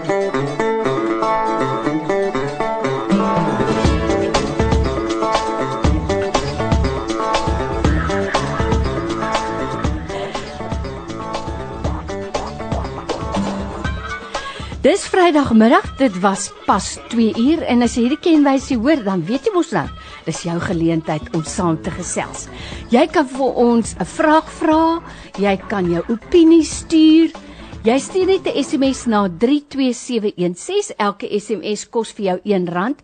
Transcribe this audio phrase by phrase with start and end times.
[0.00, 0.08] Dis
[15.12, 19.52] Vrydagmiddag, dit was pas 2 uur en as jy hierdie kenwysie hoor, dan weet jy
[19.52, 19.84] mos nou,
[20.24, 22.48] dis jou geleentheid om saam te gesels.
[22.88, 25.04] Jy kan vir ons 'n vraag vra,
[25.36, 27.49] jy kan jou opinie stuur.
[27.80, 30.94] Jy stuur net 'n SMS na 32716.
[30.96, 32.96] Elke SMS kos vir jou R1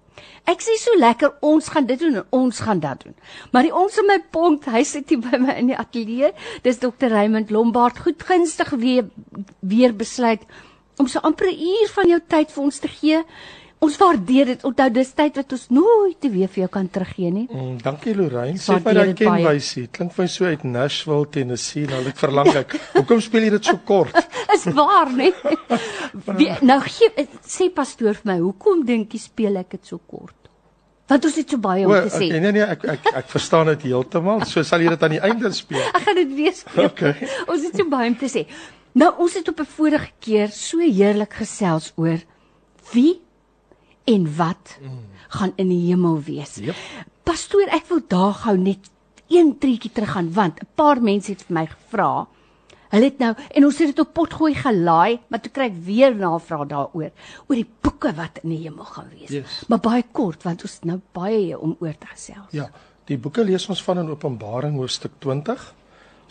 [0.50, 3.16] Ek sê so lekker ons gaan dit doen en ons gaan dat doen.
[3.52, 6.34] Maar die ons in my pont, hy sit hier by my in die ateljee.
[6.66, 7.12] Dis Dr.
[7.14, 9.10] Raymond Lombard goed gunstig weer
[9.60, 10.42] weer besluit
[10.98, 13.24] om so amper 'n uur van jou tyd vir ons te gee.
[13.82, 14.64] Ons waardeer dit.
[14.68, 17.48] Onthou dis tyd wat ons nooit te weer vir jou kan teruggee nie.
[17.50, 18.60] Mm, dankie Lorraine.
[18.62, 19.88] Sê my daai kenwysie.
[19.90, 21.88] Klink vir my so uit Nashville, Tennessee.
[21.90, 22.76] Nou ek verlang ek.
[23.00, 24.14] Hoekom speel jy dit so kort?
[24.56, 25.34] Is waar, nee.
[26.38, 30.38] Wie, nou gee sê pastoor vir my, hoekom dink jy speel ek dit so kort?
[31.10, 32.28] Want ons het so baie om te sê.
[32.30, 34.46] Okay, nee nee, ek ek ek verstaan dit heeltemal.
[34.46, 35.82] So sal jy dit aan die einde speel.
[35.90, 36.86] Ek gaan dit weer speel.
[36.92, 37.16] Okay.
[37.48, 38.46] Ons het so baie om te sê.
[38.94, 42.22] Nou ons het op 'n vorige keer so heerlik gesels oor
[42.94, 43.18] wie
[44.04, 45.00] en wat mm.
[45.28, 46.56] gaan in die hemel wees.
[46.56, 46.76] Yep.
[47.24, 48.90] Pastoor, ek wil daar gou net
[49.32, 52.28] een treetjie teruggaan want 'n paar mense het vir my gevra.
[52.92, 56.16] Hulle het nou en ons het dit op potgooi gelaai, maar toe kry ek weer
[56.16, 57.12] navraag daaroor
[57.48, 59.30] oor die boeke wat in die hemel gaan wees.
[59.30, 59.64] Yes.
[59.68, 62.52] Maar baie kort want ons nou baie om oor te gesels.
[62.52, 62.72] Ja,
[63.06, 65.74] die boeke lees ons van in Openbaring hoofstuk 20.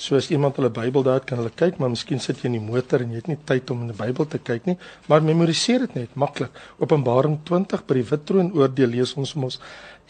[0.00, 2.54] So as iemand hulle Bybel daar het, kan hulle kyk, maar miskien sit jy in
[2.56, 4.78] die motor en jy het nie tyd om in die Bybel te kyk nie,
[5.12, 6.56] maar memoriseer dit net maklik.
[6.80, 9.58] Openbaring 20 by die wit troon oordeel lees ons mos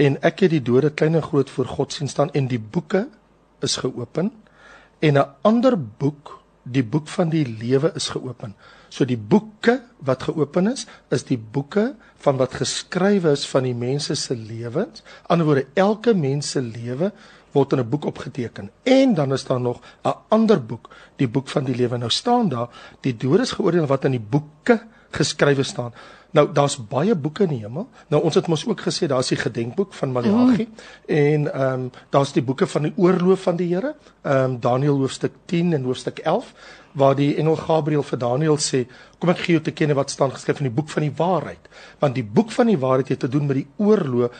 [0.00, 3.08] en ek het die dode klein en groot voor God sien staan en die boeke
[3.66, 4.30] is geopen
[5.02, 8.54] en 'n ander boek, die boek van die lewe is geopen.
[8.90, 13.74] So die boeke wat geopen is, is die boeke van wat geskrywe is van die
[13.74, 15.02] mense se lewens.
[15.26, 17.12] Anderswoorde elke mens se lewe
[17.52, 18.70] word in 'n boek opgeteken.
[18.82, 21.96] En dan is daar nog 'n ander boek, die boek van die lewe.
[21.96, 22.68] Nou staan daar
[23.00, 25.92] die doodes geoordeel wat in die boeke geskrywe staan.
[26.30, 27.88] Nou daar's baie boeke in die hemel.
[28.08, 30.74] Nou ons het mos ook gesê daar's die gedenkboek van Maleagi mm.
[31.06, 33.94] en ehm um, daar's die boeke van die oorloof van die Here.
[34.22, 36.52] Ehm um, Daniël hoofstuk 10 en hoofstuk 11
[36.92, 38.86] waar die engel Gabriël vir Daniël sê,
[39.18, 41.68] "Kom ek gee jou te kenne wat staan geskryf in die boek van die waarheid."
[41.98, 44.30] Want die boek van die waarheid het te doen met die oorloof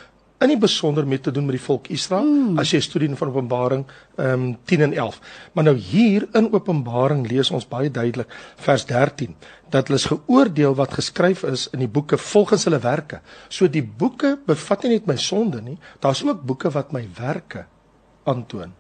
[0.40, 2.58] in die besonder met te doen met die volk Israel mm.
[2.62, 3.84] as jy studie van Openbaring
[4.16, 5.18] ehm um, 10 en 11.
[5.52, 8.32] Maar nou hier in Openbaring lees ons baie duidelik
[8.64, 9.36] vers 13
[9.70, 13.20] dat hulle is geoordeel wat geskryf is in die boeke volgens hulle werke.
[13.48, 17.66] So die boeke bevat nie net my sonde nie, daar's ook boeke wat my werke
[18.24, 18.72] aantoon.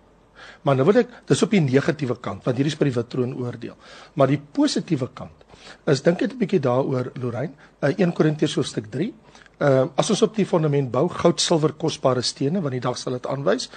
[0.64, 3.12] Maar nou wil ek dis op die negatiewe kant want hierdie is by die wit
[3.12, 3.76] troon oordeel.
[4.16, 5.44] Maar die positiewe kant
[5.86, 9.12] is dink net 'n bietjie daaroor Lorraine, uh, 1 Korintiërs hoofstuk 3
[9.60, 12.96] Ehm uh, as ons op die fondament bou, goud, silwer, kosbare stene, want die dag
[12.98, 13.68] sal dit aanwys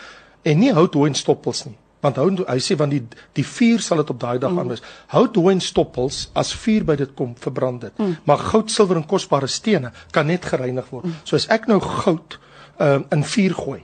[0.47, 1.75] en nie hout, hooi en stoppels nie.
[2.03, 3.01] Want hou hy sê want die
[3.35, 4.59] die vuur sal dit op daai dag mm.
[4.63, 4.83] aanwys.
[5.15, 7.99] Hout, hooi en stoppels as vuur by dit kom verbrand dit.
[7.99, 8.15] Mm.
[8.27, 11.07] Maar goud, silwer en kosbare stene kan net gereinig word.
[11.07, 11.19] Mm.
[11.27, 12.39] So as ek nou goud
[12.79, 13.81] ehm uh, in vuur gooi,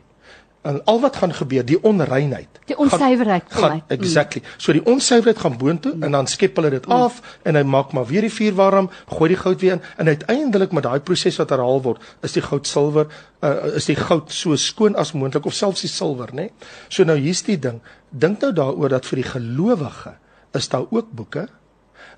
[0.62, 2.60] en al wat gaan gebeur, die onreinheid.
[2.66, 3.84] Die onsuiverheid kom uit.
[3.88, 4.42] Exactly.
[4.58, 6.04] So die onsuiverheid gaan boontoe mm.
[6.04, 6.92] en dan skep hulle dit mm.
[6.92, 10.12] af en hy maak maar weer die vuur warm, gooi die goud weer in en
[10.12, 13.08] uiteindelik met daai proses wat herhaal word, is die goud silwer,
[13.40, 16.50] uh, is die goud so skoon as moontlik of selfs die silwer, né?
[16.90, 17.80] So nou hier's die ding.
[18.10, 20.18] Dink nou daaroor dat vir die gelowige
[20.58, 21.48] is daar ook boeke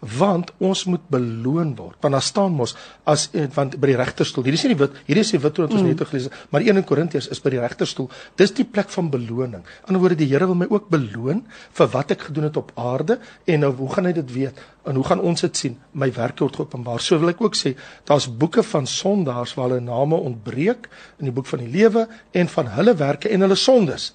[0.02, 1.98] want ons moet beloon word.
[2.02, 2.74] Want daar staan mos
[3.06, 4.48] as eh, want by die regterstoel.
[4.48, 5.92] Hierdie is nie die wit, hierdie is die wit wat ons mm.
[5.94, 8.08] net gelees het, maar 1 Korintiërs is by die regterstoel.
[8.42, 9.62] Dis die plek van beloning.
[9.88, 11.44] In 'n woorde die Here wil my ook beloon
[11.78, 14.58] vir wat ek gedoen het op aarde en nou hoe gaan hy dit weet?
[14.86, 15.78] En hoe gaan ons dit sien?
[15.94, 17.00] My werk word geopenbaar.
[17.00, 17.76] So wil ek ook sê,
[18.06, 20.90] daar's boeke van sondaars waar hulle name ontbreek
[21.20, 24.14] in die boek van die lewe en van hulle werke en hulle sondes.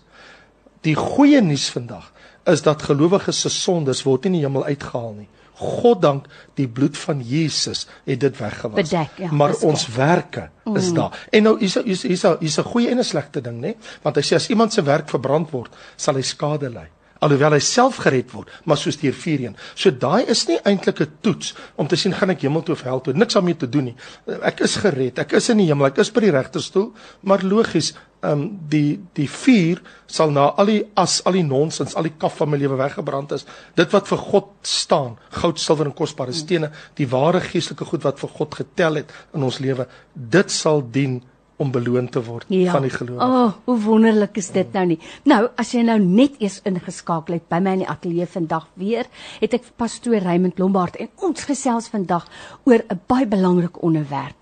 [0.82, 2.12] Die goeie nuus vandag
[2.46, 5.28] is dat gelowiges se sondes word nie in die hemel uitgehaal nie.
[5.56, 8.76] God dank die bloed van Jesus het dit weggewas.
[8.76, 10.94] Bedek, ja, maar ons werke is mm.
[10.94, 11.26] daar.
[11.30, 13.74] En nou hier's hier's hier's hier's 'n goeie en 'n slegte ding, nê?
[14.02, 16.88] Want hy sê as iemand se werk verbrand word, sal hy skade ly.
[17.24, 19.56] Alhoewel hy self gered word, maar soos deur vuur heen.
[19.74, 22.82] So daai is nie eintlik 'n toets om te sien gaan ek hemel toe of
[22.82, 23.14] hel toe.
[23.14, 23.96] Niks daarmee te doen nie.
[24.42, 25.18] Ek is gered.
[25.18, 25.86] Ek is in die hemel.
[25.86, 26.92] Ek is by die regterstoel,
[27.22, 31.94] maar logies, ehm um, die die vuur sal na al die as, al die nonsens,
[31.94, 33.46] al die kaf van my lewe weggebrand is.
[33.74, 38.18] Dit wat vir God staan, goud, silwer en kosbare stene, die ware geestelike goed wat
[38.18, 41.22] vir God getel het in ons lewe, dit sal dien
[41.56, 42.72] om beloon te word ja.
[42.72, 43.24] van die gelowige.
[43.24, 44.98] O, oh, hoe wonderlik is dit nou nie.
[45.24, 49.08] Nou, as jy nou net eers ingeskakel het by my in die ateljee vandag weer,
[49.40, 52.28] het ek pastoor Raymond Lombard en ons gesels vandag
[52.64, 54.36] oor 'n baie belangrike onderwerp.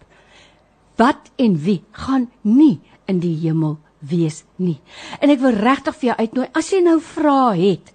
[0.97, 4.81] Wat en wie gaan nie in die hemel wees nie.
[5.21, 7.94] En ek wil regtig vir jou uitnooi as jy nou vra het,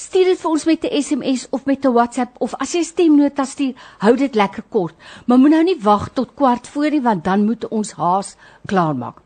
[0.00, 3.44] Stuur dit vir ons met 'n SMS of met 'n WhatsApp of as jy stemnota
[3.44, 4.94] stuur, hou dit lekker kort.
[5.26, 8.36] Maar moenie nou nie wag tot kwart voor nie want dan moet ons haas
[8.66, 9.16] klaarmaak.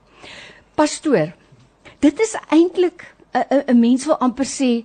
[0.75, 1.33] Pastoor,
[2.01, 3.15] dit is eintlik
[3.69, 4.85] 'n mens wil amper sê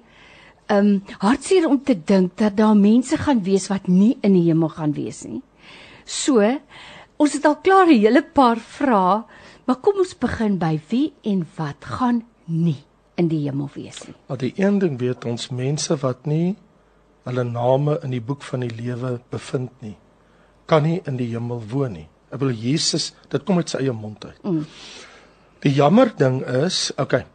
[0.70, 4.70] um hartseer om te dink dat daar mense gaan wees wat nie in die hemel
[4.70, 5.42] gaan wees nie.
[6.06, 6.60] So,
[7.18, 9.24] ons het al klaar 'n hele paar vrae,
[9.66, 12.89] maar kom ons begin by wie en wat gaan nie
[13.20, 14.16] in die hemel wees nie.
[14.30, 16.56] Maar die een ding weet ons mense wat nie
[17.28, 19.96] hulle name in die boek van die lewe bevind nie,
[20.70, 22.08] kan nie in die hemel woon nie.
[22.30, 24.40] Ek wil Jesus, dit kom uit sy eie mond uit.
[24.46, 24.64] Mm.
[25.66, 27.26] Die jammer ding is, okay.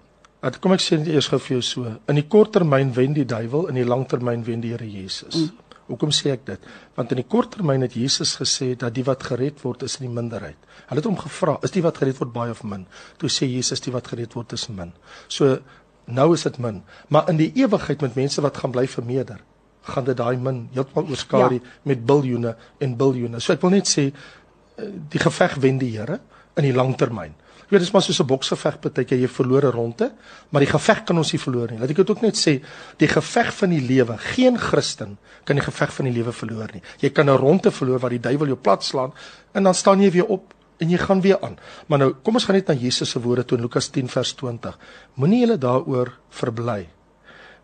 [0.44, 3.26] Wat kom ek sê net eers gou vir jou so, in die korttermyn wen die
[3.28, 5.36] duiwel, in die langtermyn wen die Here Jesus.
[5.40, 5.63] Mm.
[5.88, 6.68] Hoekom sê ek dit?
[6.96, 10.14] Want in die korttermyn het Jesus gesê dat die wat gered word is in die
[10.14, 10.60] minderheid.
[10.88, 12.86] Hulle het hom gevra, is die wat gered word baie of min?
[13.20, 14.94] Toe sê Jesus die wat gered word is min.
[15.28, 15.58] So
[16.04, 19.40] nou is dit min, maar in die ewigheid met mense wat gaan bly vermeerder,
[19.88, 21.72] gaan dit daai min heeltemal oorskadu ja.
[21.88, 22.54] met biljoene
[22.84, 23.40] en biljoene.
[23.40, 26.20] So ek wil net sê eh, die geveg wen die Here
[26.56, 27.34] in die langtermyn.
[27.74, 30.12] Weet dis maar soos 'n boksgeveg partykeer jy verloor 'n ronde,
[30.50, 31.78] maar die geveg kan ons nie verloor nie.
[31.78, 32.62] Laat ek dit ook net sê,
[32.98, 36.82] die geveg van die lewe, geen Christen kan die geveg van die lewe verloor nie.
[37.00, 39.12] Jy kan 'n ronde verloor waar die duiwel jou plat slaan
[39.54, 41.58] en dan staan jy weer op en jy gaan weer aan.
[41.86, 44.32] Maar nou, kom ons gaan net na Jesus se woorde toe in Lukas 10 vers
[44.34, 44.78] 20.
[45.14, 46.88] Moenie julle daaroor verbly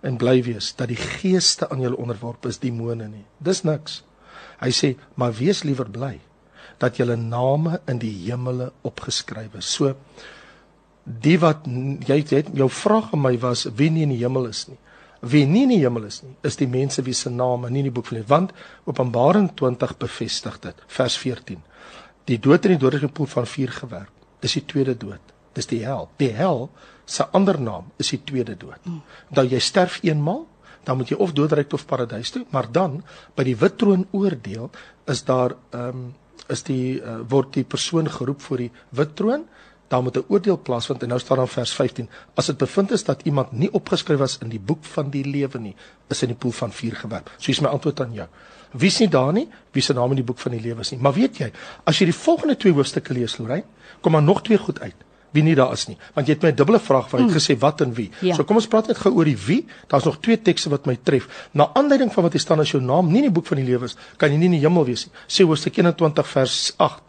[0.03, 3.25] en bly wees dat die geeste aan julle onderworpe is demone nie.
[3.39, 4.03] Dis niks.
[4.61, 6.21] Hy sê, maar wees liewer bly
[6.81, 9.69] dat julle name in die hemele opgeskryf is.
[9.77, 9.95] So
[11.05, 11.67] die wat
[12.07, 14.79] jy het jou vraag aan my was wie nie in die hemel is nie.
[15.21, 17.91] Wie nie in die hemel is nie, is die mense wie se name nie in
[17.91, 18.55] die boek van lewe want
[18.89, 21.61] Openbaring 20 bevestig dit, vers 14.
[22.31, 24.13] Die dood in die dodelike poel van vuur gewerp.
[24.41, 25.35] Dis die tweede dood.
[25.57, 26.09] Dis die hel.
[26.17, 26.69] Die hel
[27.05, 28.81] se ander naam is die tweede dood.
[29.29, 30.47] Onthou jy sterf eenmal,
[30.87, 33.01] dan moet jy of doodryk of paradys toe, maar dan
[33.37, 34.71] by die wit troon oordeel
[35.11, 36.09] is daar ehm um,
[36.49, 39.45] is die uh, word die persoon geroep voor die wit troon.
[39.91, 43.05] Dan moet 'n oordeel plaasvind en nou staan daar vers 15 as dit bevind is
[43.05, 45.75] dat iemand nie opgeskryf was in die boek van die lewe nie
[46.09, 47.31] is in die poel van vuur gewerp.
[47.39, 48.29] So is my antwoord aan jou.
[48.73, 50.91] Wie is nie daar nie wie se naam in die boek van die lewe is
[50.91, 51.01] nie.
[51.01, 51.53] Maar weet jy
[51.85, 53.67] as jy die volgende twee hoofstukke lees Lorraine
[54.01, 54.95] kom maar nog twee goed uit
[55.33, 55.97] wie nie daar is nie.
[56.15, 57.35] Want jy het my 'n dubbele vraag waar jy mm.
[57.35, 58.11] gesê wat en wie.
[58.21, 58.35] Ja.
[58.35, 59.67] so kom ons praat net gou oor die wie.
[59.89, 61.49] Daar's nog twee tekste wat my tref.
[61.53, 63.67] Na aanleiding van wat hier staan as jou naam nie in die boek van die
[63.67, 65.13] lewe is kan jy nie in die hemel wees nie.
[65.29, 67.03] Sê hoofstuk 21 vers 8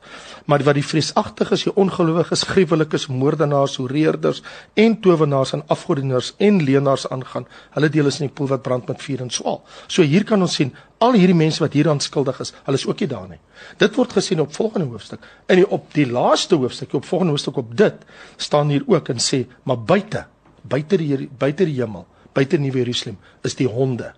[0.52, 4.42] maar wat die vreesagtiges, die ongelowiges, gruwelikes, moordenaars, horeerders
[4.80, 7.46] en towenaars en afgodienaars en leenaars aangaan,
[7.78, 9.62] hulle deel is in die poel wat brand met vuur en swaal.
[9.88, 13.00] So hier kan ons sien al hierdie mense wat hieraan skuldig is, hulle is ook
[13.00, 13.40] nie daar nie.
[13.80, 15.24] Dit word gesien op volgende hoofstuk.
[15.48, 18.04] In die op die laaste hoofstuk, op volgende hoofstuk op dit
[18.38, 20.26] staan hier ook en sê, maar buite,
[20.68, 22.06] buite die buite die hemel,
[22.36, 24.12] buite Nuwe Jerusalem is die honde.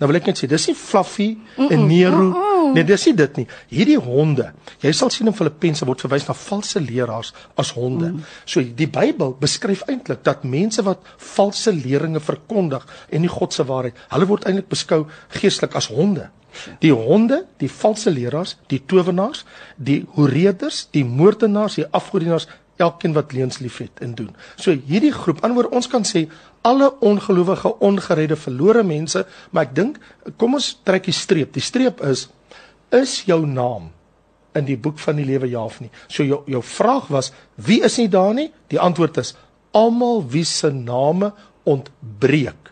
[0.00, 2.26] Nou wil ek net sê, dis nie Fluffy mm -mm, en Nero.
[2.26, 2.53] Mm -mm.
[2.74, 3.46] Nee, dis nie dit nie.
[3.70, 4.50] Hierdie honde,
[4.82, 8.12] jy sal sien in Filippense word verwys na valse leraars as honde.
[8.14, 8.30] Mm.
[8.44, 11.04] So die Bybel beskryf eintlik dat mense wat
[11.34, 15.04] valse leringe verkondig en nie God se waarheid, hulle word eintlik beskou
[15.38, 16.30] geestelik as honde.
[16.82, 19.42] Die honde, die valse leraars, die towenaars,
[19.74, 22.46] die horeerders, die moordenaars, die afgodienaars,
[22.82, 24.30] elkeen wat leuns liefhet en doen.
[24.58, 26.26] So hierdie groep, anderwoorde ons kan sê
[26.66, 30.00] alle ongelowige, ongeredde, verlore mense, maar ek dink
[30.40, 31.52] kom ons trek die streep.
[31.54, 32.28] Die streep is
[32.94, 33.90] is jou naam
[34.54, 35.90] in die boek van die lewe ja of nie.
[36.06, 38.50] So jou jou vraag was wie is nie daar nie?
[38.70, 39.34] Die antwoord is
[39.74, 41.32] almal wie se name
[41.64, 42.70] ontbreek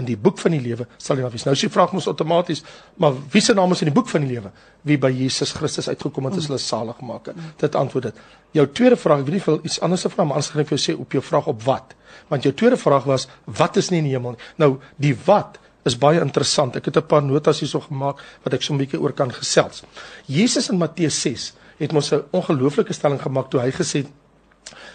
[0.00, 1.44] in die boek van die lewe sal jy wees.
[1.46, 2.62] Nou as jy vra mos outomaties,
[3.00, 4.52] maar wie se naam is in die boek van die lewe?
[4.88, 7.32] Wie by Jesus Christus uitgekom het as hulle salig het.
[7.60, 8.22] Dit antwoord dit.
[8.56, 10.78] Jou tweede vraag, ek weet nie veel iets anders te vra, maar gaan ek vir
[10.78, 11.94] jou sê op jou vraag op wat.
[12.28, 14.50] Want jou tweede vraag was wat is nie in die hemel nie.
[14.56, 16.76] Nou die wat is baie interessant.
[16.76, 19.82] Ek het 'n paar notas hierso gemaak wat ek so 'n bietjie oor kan gesels.
[20.26, 24.10] Jesus in Matteus 6 het mos 'n ongelooflike stelling gemaak toe hy gesê het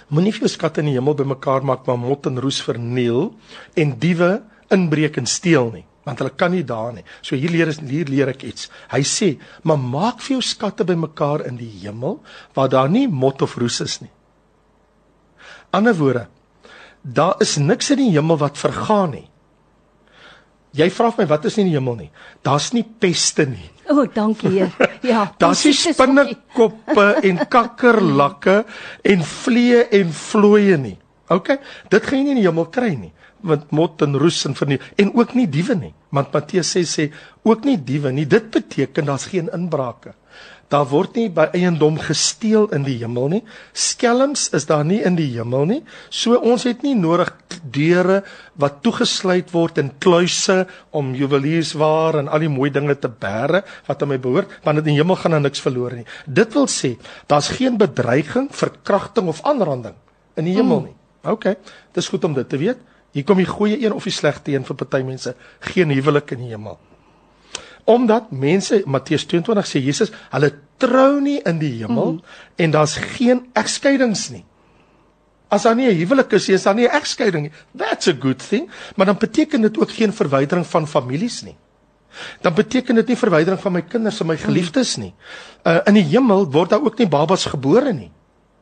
[0.08, 3.34] Moenie vir jou skatte in die hemel bymekaar maak waar mot en roes verniel
[3.76, 4.42] en diewe
[4.72, 7.04] inbreek en steel nie, want hulle kan nie daar nie.
[7.22, 8.70] So hier leer is hier leer ek iets.
[8.90, 13.42] Hy sê, "Maar maak vir jou skatte bymekaar in die hemel waar daar nie mot
[13.42, 14.12] of roes is nie."
[15.72, 16.28] Ander woorde,
[17.04, 19.30] daar is niks in die hemel wat vergaan nie.
[20.78, 22.10] Jy vra my wat is in die hemel nie?
[22.46, 23.70] Daar's nie peste nie.
[23.88, 24.74] O, oh, dankie Heer.
[25.06, 25.26] Ja.
[25.42, 28.62] Daar's nie spinnekoppe en kakkerlakke
[29.02, 30.98] en vliee en vlooie nie.
[31.34, 31.56] OK?
[31.92, 33.14] Dit gaan jy nie in die hemel kry nie
[33.48, 37.08] want mot en roes en verniel en ook nie diewe nie want Matteus sê sê
[37.46, 40.16] ook nie diewe nie dit beteken daar's geen inbrake
[40.74, 43.42] daar word nie by eiendom gesteel in die hemel nie.
[43.72, 45.80] Skelms is daar nie in die hemel nie.
[46.10, 47.32] So ons het nie nodig
[47.64, 48.22] deure
[48.60, 54.04] wat toegesluit word in kluise om juweliersware en al die mooi dinge te bære wat
[54.04, 56.08] aan my behoort want in die hemel gaan daar niks verlore nie.
[56.26, 56.98] Dit wil sê
[57.32, 59.96] daar's geen bedreiging verkrachting of aanranding
[60.36, 60.96] in die hemel nie.
[61.28, 61.56] OK
[61.98, 62.84] dis goed om dit te weet.
[63.16, 65.34] Hier kom die goeie een of die slegte een vir party mense,
[65.72, 66.78] geen huwelik in die hemel.
[67.88, 70.52] Omdat mense Matteus 22 sê Jesus, hulle
[70.82, 72.38] trou nie in die hemel mm.
[72.60, 74.44] en daar's geen egskeidings nie.
[75.48, 77.54] As daar nie 'n huwelik is, is daar nie 'n egskeiding nie.
[77.78, 81.56] That's a good thing, maar dan beteken dit ook geen verwydering van families nie.
[82.42, 85.14] Dan beteken dit nie verwydering van my kinders en my geliefdes nie.
[85.64, 88.12] Uh in die hemel word daar ook nie babas gebore nie.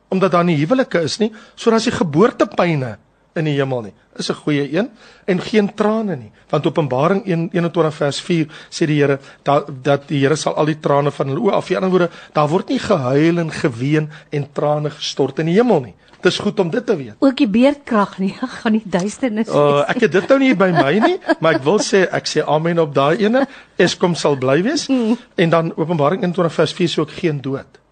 [0.08, 2.98] Omdat daar nie huwelike is nie, so daar's die geboortepyne
[3.36, 3.94] in die hemel nie.
[4.16, 4.88] Is 'n goeie een
[5.26, 6.32] en geen trane nie.
[6.50, 10.80] Want Openbaring 1:21 vers 4 sê die Here dat dat die Here sal al die
[10.80, 11.70] trane van hulle oë af.
[11.70, 15.80] In ander woorde, daar word nie gehuil en geween en trane gestort in die hemel
[15.80, 15.94] nie.
[16.20, 17.14] Dit is goed om dit te weet.
[17.18, 19.54] Ook die beerdkrag nie, gaan nie duisternis nie.
[19.54, 22.42] Uh, ek het dit nou nie by my nie, maar ek wil sê ek sê
[22.42, 23.46] amen op daai ene.
[23.76, 24.88] Eskom sal bly wees.
[24.88, 25.16] Mm.
[25.36, 27.82] En dan Openbaring 21 vers 4 sê ook geen dood.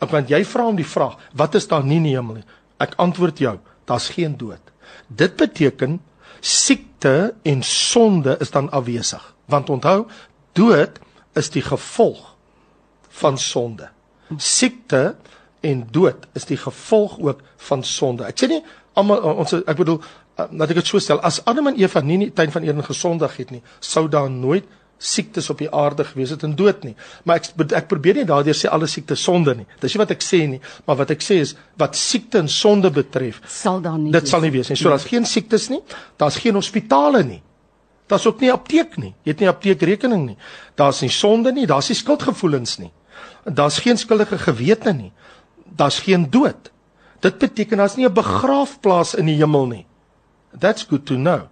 [0.00, 2.46] Ek want jy vra om die vraag, wat is daar nie in die hemel nie?
[2.82, 3.58] Ek antwoord jou,
[3.88, 4.60] daar's geen dood.
[5.06, 6.00] Dit beteken
[6.40, 9.34] siekte en sonde is dan afwesig.
[9.44, 10.06] Want onthou,
[10.52, 11.00] dood
[11.32, 12.34] is die gevolg
[13.08, 13.88] van sonde.
[14.36, 15.14] Siekte
[15.60, 18.28] en dood is die gevolg ook van sonde.
[18.28, 18.62] Ek sê nie
[18.94, 20.00] almal ons ek bedoel
[20.36, 22.84] dat ek dit so stel as Adam en Eva nie in die tuin van Eden
[22.86, 24.66] gesondig het nie, sou daar nooit
[24.98, 26.94] siektes op die aarde gewees het en dood nie.
[27.24, 29.66] Maar ek ek probeer nie daardeur sê alle siektes sonde nie.
[29.80, 32.90] Dis nie wat ek sê nie, maar wat ek sê is wat siekte en sonde
[32.90, 34.76] betref, sal daar nie Dit sal nie wees nie.
[34.76, 35.82] So daar's geen siektes nie.
[36.16, 37.42] Daar's geen hospitale nie.
[38.06, 39.14] Daar's ook nie apteek nie.
[39.24, 40.36] Jy het nie apteekrekening nie.
[40.76, 42.92] Daar's nie sonde nie, daar's nie skuldgevoelens nie.
[43.44, 45.12] Daar's geen skuldige gewete nie.
[45.64, 46.70] Daar's geen dood.
[47.24, 49.86] Dit beteken daar's nie 'n begraafplaas in die hemel nie.
[50.58, 51.48] That's good to know.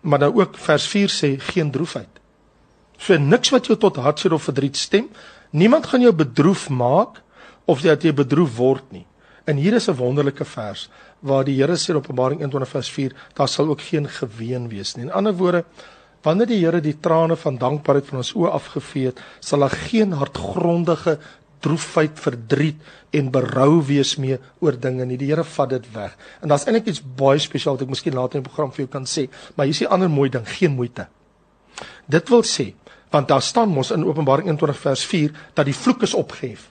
[0.00, 2.08] Maar nou ook vers 4 sê geen droefheid.
[2.98, 5.08] So niks wat jou tot hartseer of verdriet stem.
[5.50, 7.22] Niemand gaan jou bedroef maak
[7.66, 9.06] of dat jy bedroef word nie.
[9.46, 10.88] En hier is 'n wonderlike vers
[11.20, 14.94] waar die Here sê in Openbaring 21 vers 4, daar sal ook geen geween wees
[14.96, 15.04] nie.
[15.04, 15.64] In ander woorde,
[16.22, 20.12] wanneer die Here die trane van dankbaarheid van ons oë afgevee het, sal daar geen
[20.12, 21.18] hartgrondige
[21.60, 22.76] droefheid, verdriet
[23.10, 25.16] en berou wees meer oor dinge nie.
[25.16, 26.16] Die Here vat dit weg.
[26.42, 28.90] En daar's eintlik iets baie spesiaal wat ek miskien later in die program vir jou
[28.92, 31.06] kan sê, maar hier is 'n ander mooi ding, geen moeite.
[32.08, 32.74] Dit wil sê
[33.10, 36.70] want daar staan mos in Openbaring 21 vers 4 dat die vloek is opgehef.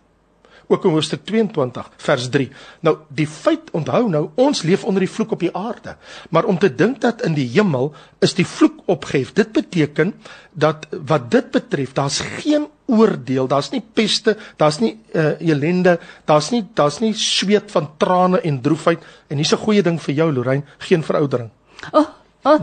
[0.68, 2.48] Ook in hoofstuk 22 vers 3.
[2.80, 5.96] Nou die feit onthou nou ons leef onder die vloek op die aarde,
[6.30, 7.92] maar om te dink dat in die hemel
[8.26, 10.14] is die vloek opgehef, dit beteken
[10.54, 16.50] dat wat dit betref, daar's geen oordeel, daar's nie peste, daar's nie uh, ellende, daar's
[16.54, 20.32] nie daar's nie sweet van trane en droefheid en hier's 'n goeie ding vir jou
[20.34, 21.50] Lorraine, geen veroudering.
[21.94, 22.10] Oh,
[22.44, 22.60] oh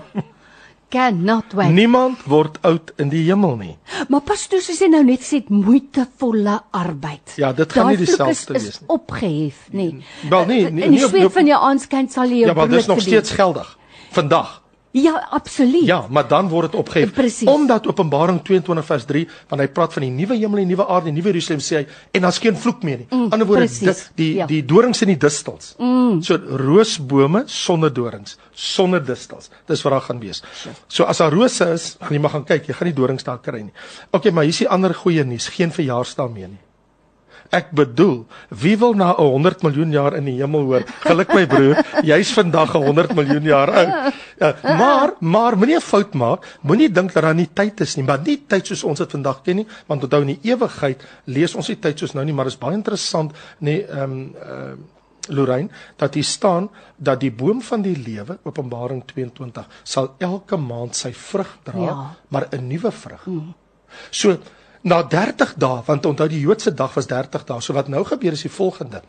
[0.93, 1.73] cannot wait.
[1.73, 3.75] Niemand word oud in die hemel nie.
[4.13, 7.37] Maar pastoor sê nou net sê moeitevolle arbeid.
[7.41, 8.89] Ja, dit gaan nie dieselfde wees nie.
[8.93, 10.03] opgehef, nee.
[10.29, 10.89] Wel nee, nee, nie.
[10.91, 13.79] In die sweet van jou aanskyn sal jy Ja, maar dit is nog steeds geldig.
[14.13, 14.62] Vandag.
[14.93, 15.85] Ja, absoluut.
[15.85, 17.13] Ja, maar dan word dit opgehef.
[17.13, 17.49] Precies.
[17.49, 20.87] Omdat Openbaring 22 vers 3, want hy praat van die nuwe hemel en die nuwe
[20.87, 21.85] aarde, die nuwe Jerusalem sê hy
[22.19, 23.07] en daar's geen vloek meer nie.
[23.09, 24.49] Mm, Ander woorde, die die, ja.
[24.51, 25.73] die dorings en die distels.
[25.79, 26.21] Mm.
[26.27, 29.49] So roosbome sonder dorings, sonder distels.
[29.71, 30.43] Dis wat daar gaan wees.
[30.93, 33.41] So as daar rose is, gaan jy maar gaan kyk, jy gaan nie dorings daar
[33.41, 33.73] kry nie.
[34.13, 36.61] Okay, maar hier is die ander goeie nuus, geen verjaarsdag meer nie.
[37.53, 40.85] Ek bedoel, wie wil na 'n 100 miljoen jaar in die hemel hoor?
[41.05, 44.15] Geluk my broer, jy's vandag 'n 100 miljoen jaar oud.
[44.41, 46.59] Ja, maar maar moenie 'n fout maak.
[46.63, 49.43] Moenie dink dat daar nie tyd is nie, maar nie tyd soos ons dit vandag
[49.43, 52.45] ken nie, want onthou in die ewigheid lees ons nie tyd soos nou nie, maar
[52.45, 54.77] dit is baie interessant, nê, ehm um, ehm uh,
[55.29, 60.97] Lorraine, dat hier staan dat die boom van die lewe, Openbaring 22, sal elke maand
[60.97, 62.17] sy vrug dra, ja.
[62.29, 63.27] maar 'n nuwe vrug.
[63.27, 63.55] Mm.
[64.11, 64.39] So
[64.83, 67.61] na 30 dae, want onthou die Joodse dag was 30 dae.
[67.63, 69.03] So wat nou gebeur is die volgende.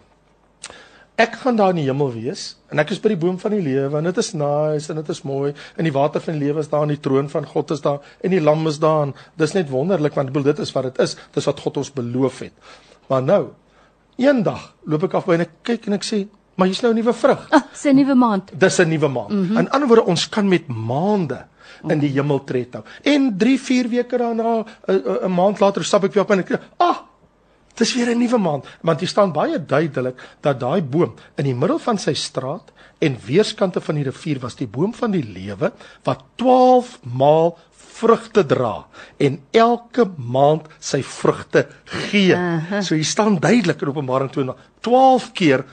[1.22, 3.62] Ek gaan daar in die hemel wees en ek is by die boom van die
[3.62, 6.63] lewe en dit is nice en dit is mooi en die water van die lewe
[6.63, 9.10] is daar en die troon van God is daar en die lam is daar.
[9.10, 11.13] En dis net wonderlik want bedoel dit is wat dit is.
[11.38, 12.74] Dis wat God ons beloof het.
[13.12, 13.44] Maar nou
[14.18, 16.25] eendag loop ek af by en ek kyk en ek sê,
[16.58, 18.51] "Maar hier's nou 'n nuwe vrug." Ah, dis 'n nuwe maand.
[18.58, 19.30] Dis 'n nuwe maand.
[19.30, 19.58] Mm -hmm.
[19.58, 21.46] In ander woorde, ons kan met maande
[21.89, 22.83] in die hemel tred nou.
[23.03, 26.61] En 3, 4 weke daarna, 'n maand later stap ek weer op en ek ag,
[26.77, 26.97] ah,
[27.75, 31.55] dis weer 'n nuwe maand, want hier staan baie duidelik dat daai boom in die
[31.55, 35.71] middel van sy straat en weerskante van die rivier was die boom van die lewe
[36.03, 37.57] wat 12 maal
[37.93, 38.85] vrugte dra
[39.17, 41.67] en elke maand sy vrugte
[42.09, 42.33] gee.
[42.33, 42.81] Uh -huh.
[42.81, 45.65] So hier staan duidelik in Openbaring 2 12 keer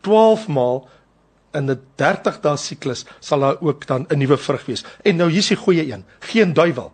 [0.00, 0.88] 12 maal
[1.54, 4.84] in 'n 30 dae siklus sal daar ook dan 'n nuwe vrug wees.
[5.02, 6.92] En nou hier's die goeie een, geen duiwel.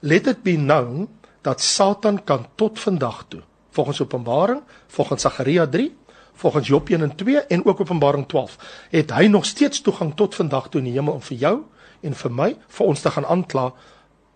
[0.00, 1.08] Let it be known
[1.40, 5.96] dat Satan kan tot vandag toe, volgens Openbaring, volgens Sagaria 3,
[6.32, 8.56] volgens Job 1 en 2 en ook Openbaring 12,
[8.90, 11.56] het hy nog steeds toegang tot vandag toe in die hemel om vir jou
[12.00, 13.72] en vir my vir ons te gaan aankla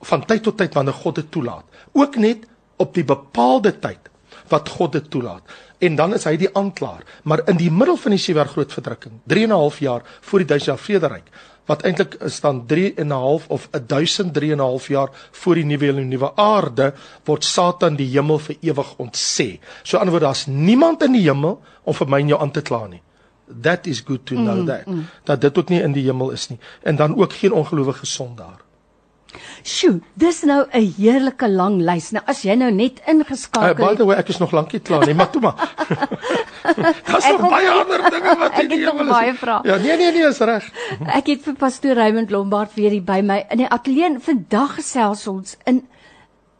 [0.00, 1.64] van tyd tot tyd wanneer God dit toelaat.
[1.92, 2.44] Ook net
[2.76, 4.10] op die bepaalde tyd
[4.48, 5.42] wat God dit toelaat.
[5.78, 7.04] En dan is hy die aanklaer.
[7.22, 10.38] Maar in die middel van die sewe groot verdrukking, 3 en 'n half jaar voor
[10.38, 11.28] die duisend jaar vrederyk,
[11.66, 15.54] wat eintlik is dan 3 en 'n half of 1003 en 'n half jaar voor
[15.54, 16.92] die nuwe en nuwe aarde,
[17.24, 19.58] word Satan die hemel vir ewig ontsê.
[19.82, 22.86] So anderswoord daar's niemand in die hemel om vir my en jou aan te kla
[22.86, 23.02] nie.
[23.62, 24.86] That is good to know mm, that.
[24.86, 25.06] Mm.
[25.24, 26.58] Dat dit ook nie in die hemel is nie.
[26.82, 28.60] En dan ook geen ongelowige sondaar.
[29.62, 32.10] Sjoe, dis nou 'n heerlike lang lys.
[32.12, 33.78] Nou as jy nou net ingeskakel het.
[33.78, 35.54] Uh, by the way, ek is nog lankie klaar nie, maar toe maar.
[37.08, 39.60] Daar's nog baie ander dinge wat ek hier wil baie vra.
[39.64, 40.70] Ja, nee nee nee, is reg.
[41.18, 45.26] ek het vir pastoor Raymond Lombard weer hier by my in die ateljee vandag gesels
[45.26, 45.84] ons in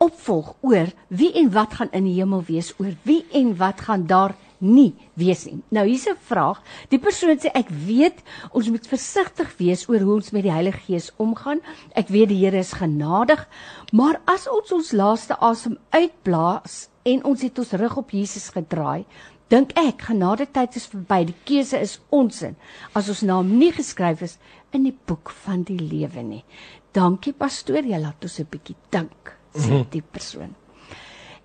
[0.03, 4.07] opvolg oor wie en wat gaan in die hemel wees, oor wie en wat gaan
[4.07, 5.63] daar nie wees nie.
[5.71, 6.63] Nou hier's 'n vraag.
[6.89, 10.81] Die persoon sê ek weet ons moet versigtig wees oor hoe ons met die Heilige
[10.87, 11.61] Gees omgaan.
[11.95, 13.49] Ek weet die Here is genadig,
[13.93, 19.05] maar as ons ons laaste asem uitblaas en ons het ons rug op Jesus gedraai,
[19.49, 21.25] dink ek genade tyd is verby.
[21.25, 22.57] Die keuse is ons in.
[22.95, 24.39] As ons naam nie geskryf is
[24.73, 26.45] in die boek van die lewe nie.
[26.93, 29.91] Dankie pastoor, jy laat ons 'n bietjie dink, sê mhm.
[29.91, 30.55] die persoon.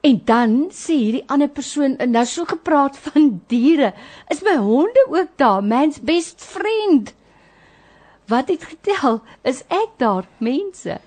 [0.01, 3.91] En dan sê hierdie ander persoon nou so gepraat van diere.
[4.31, 5.63] Is my honde ook daar?
[5.63, 7.13] Man's best friend.
[8.31, 9.21] Wat het getel?
[9.43, 10.99] Is ek daar, mense?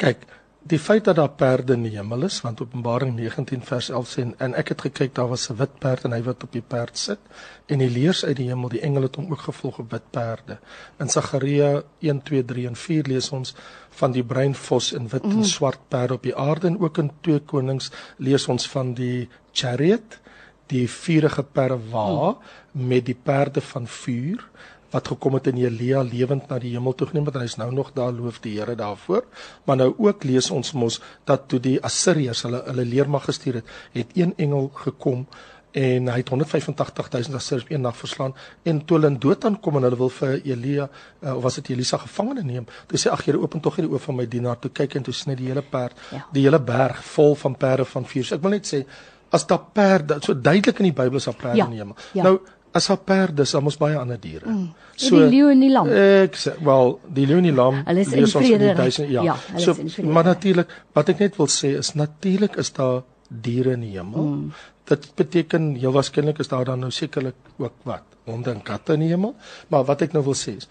[0.00, 0.24] Kyk,
[0.64, 4.22] die feit dat daar perde in die hemel is, want Openbaring 19 vers 11 sê
[4.46, 6.98] en ek het gekyk daar was 'n wit perd en hy wat op die perd
[6.98, 7.18] sit
[7.66, 10.58] en die leers uit die hemel, die engele het hom ook gevolg op wit perde.
[10.98, 13.54] In Sagaria 1 2 3 en 4 lees ons
[13.90, 15.30] van die bruin vos en wit mm.
[15.30, 19.28] en swart perde op die aarde en ook in 2 Konings lees ons van die
[19.52, 20.20] chariot,
[20.66, 22.88] die vuurige perde wa mm.
[22.88, 24.48] met die perde van vuur
[24.94, 27.70] wat gekom het in Elia lewend na die hemel toe geneem het en hy's nou
[27.74, 29.24] nog daar loof die Here daarvoor.
[29.66, 33.74] Maar nou ook lees ons mos dat toe die Assiriërs hulle hulle leermag gestuur het,
[33.92, 35.26] het een engel gekom
[35.74, 39.88] en hy het 185000 Assiriërs een nag verslaan en toe hulle in Dothan kom en
[39.88, 42.68] hulle wil vir Elia uh, of was dit Elisa gevangene neem.
[42.86, 45.14] Toe sê ag Here open tog hierdie oë van my dienaar toe kyk en toe
[45.14, 46.22] sny die hele perd, ja.
[46.36, 48.28] die hele berg vol van perde van vuur.
[48.28, 48.84] So ek wil net sê
[49.34, 51.66] as daar perde so duidelik in die Bybel is daar perde ja.
[51.66, 51.98] in die hemel.
[52.14, 52.28] Ja.
[52.28, 52.38] Nou
[52.74, 54.50] as daar perde is, dan mos baie ander diere.
[54.50, 54.68] Mm.
[54.98, 55.90] So die leeu en die lam.
[55.94, 59.24] Ek sê wel, die leeu en die lam lees ons in die duisend ja.
[59.30, 59.74] ja so
[60.10, 64.26] maar natuurlik, wat ek net wil sê is natuurlik is daar diere in die hemel.
[64.32, 64.66] Mm.
[64.90, 69.06] Dit beteken heel waarskynlik is daar dan nou sekerlik ook wat honde en katte in
[69.06, 69.36] die hemel,
[69.70, 70.68] maar wat ek nou wil sê is,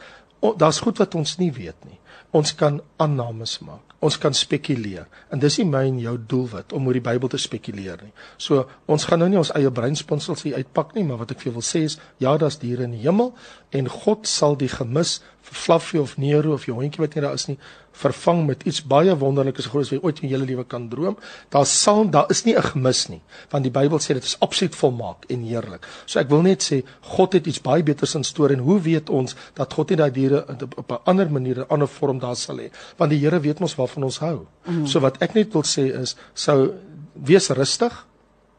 [0.59, 1.99] daar's goed wat ons nie weet nie.
[2.35, 5.07] Ons kan aannames maak ons kan spekuleer.
[5.31, 8.11] En dis nie my en jou doelwit om oor die Bybel te spekuleer nie.
[8.41, 11.51] So ons gaan nou nie ons eie breinsponsels hier uitpak nie, maar wat ek vir
[11.51, 13.31] jou wil sê is ja, daar's diere in die hemel
[13.71, 17.35] en God sal die gemis vir Fluffy of Nero of jou hondjie wat nie daar
[17.35, 17.57] is nie
[17.93, 21.17] vervang met iets baie wonderliks groot wat jy ooit in jou hele lewe kan droom.
[21.53, 24.75] Daar sal daar is nie 'n gemis nie, want die Bybel sê dit is absoluut
[24.75, 25.85] volmaak en heerlik.
[26.05, 29.09] So ek wil net sê God het iets baie beters in store en hoe weet
[29.09, 30.45] ons dat God nie daai diere
[30.77, 32.71] op 'n ander manier, 'n ander vorm daar sal hê?
[32.97, 34.47] Want die Here weet mos waarvan ons hou.
[34.65, 34.87] Mm.
[34.87, 36.73] So wat ek net wil sê is sou
[37.13, 38.05] wees rustig.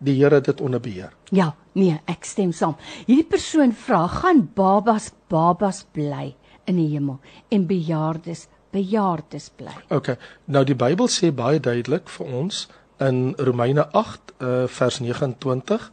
[0.01, 1.13] Die Here dit onder beheer.
[1.31, 2.77] Ja, nee, ek stem saam.
[3.07, 9.75] Hierdie persoon vra, gaan babas babas bly in die hemel en bejaardes bejaardes bly.
[9.95, 10.17] OK.
[10.51, 12.65] Nou die Bybel sê baie duidelik vir ons
[13.03, 15.91] in Romeine 8 uh, vers 29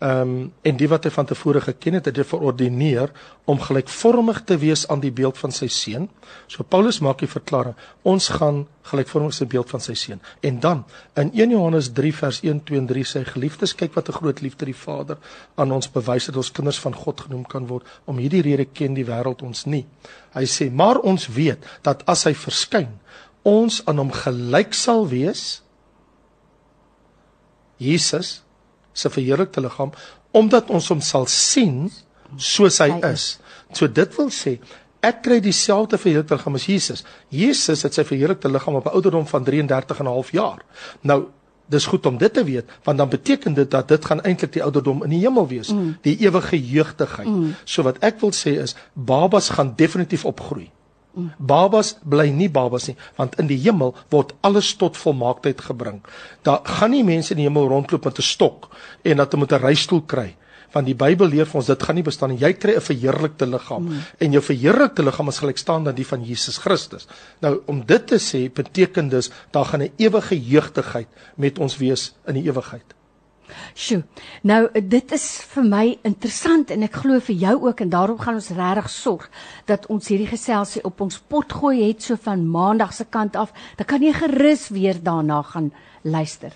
[0.00, 3.10] Ehm um, en die wat hy van tevore geken het, het hy verordineer
[3.44, 6.06] om gelykvormig te wees aan die beeld van sy seun.
[6.48, 7.74] So Paulus maak die verklaring,
[8.08, 10.24] ons gaan gelykvormig sy beeld van sy seun.
[10.40, 10.82] En dan
[11.20, 14.40] in 1 Johannes 3 vers 1 2 en 3 sê geliefdes, kyk wat 'n groot
[14.40, 15.18] liefde die Vader
[15.54, 17.84] aan ons bewys dat ons kinders van God genoem kan word.
[18.06, 19.86] Om hierdie rede ken die wêreld ons nie.
[20.32, 22.88] Hy sê, maar ons weet dat as hy verskyn,
[23.42, 25.62] ons aan hom gelyk sal wees.
[27.76, 28.42] Jesus
[28.92, 29.92] se verheerlikte liggaam
[30.30, 31.90] omdat ons hom sal sien
[32.36, 33.40] soos hy is.
[33.74, 34.58] So dit wil sê
[35.02, 37.04] ek kry dieselfde verheerlikte liggaam as Jesus.
[37.32, 40.64] Jesus het sy verheerlikte liggaam op 'n ouderdom van 33 en 'n half jaar.
[41.02, 41.26] Nou
[41.70, 44.62] dis goed om dit te weet want dan beteken dit dat dit gaan eintlik die
[44.62, 45.96] ouderdom in die hemel wees, mm.
[46.02, 47.28] die ewige jeugdigheid.
[47.28, 47.54] Mm.
[47.64, 50.70] So wat ek wil sê is babas gaan definitief opgroei.
[51.38, 55.98] Babas bly nie babas nie, want in die hemel word alles tot volmaaktheid gebring.
[56.46, 58.70] Daar gaan nie mense in die hemel rondloop met 'n stok
[59.02, 60.36] en dat hulle met 'n reistool kry,
[60.72, 62.38] want die Bybel leer vir ons dit gaan nie bestaan nie.
[62.38, 64.02] Jy kry 'n verheerlikte liggaam mm.
[64.18, 67.06] en jou verheerlikte liggaam is gelykstaand aan die van Jesus Christus.
[67.40, 72.14] Nou om dit te sê beteken dus daar gaan 'n ewige jeugdigheid met ons wees
[72.26, 72.99] in die ewigheid.
[73.74, 74.02] Sjoe.
[74.42, 78.34] Nou dit is vir my interessant en ek glo vir jou ook en daarom gaan
[78.40, 79.28] ons regtig sorg
[79.66, 83.52] dat ons hierdie geselsie op ons pot gooi het so van maandag se kant af.
[83.76, 86.52] Dan kan jy gerus weer daarna gaan luister.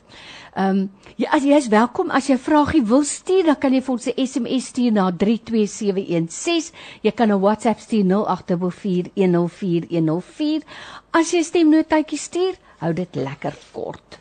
[0.54, 3.83] Ehm um, ja, as jy is welkom as jy vragie wil stuur, dan kan jy
[3.83, 6.72] vir ons 'n SMS stuur na 32716.
[7.02, 10.62] Jy kan 'n WhatsApp stuur 0824104104.
[11.11, 14.18] As jy stemnotetjie stuur, hou dit lekker kort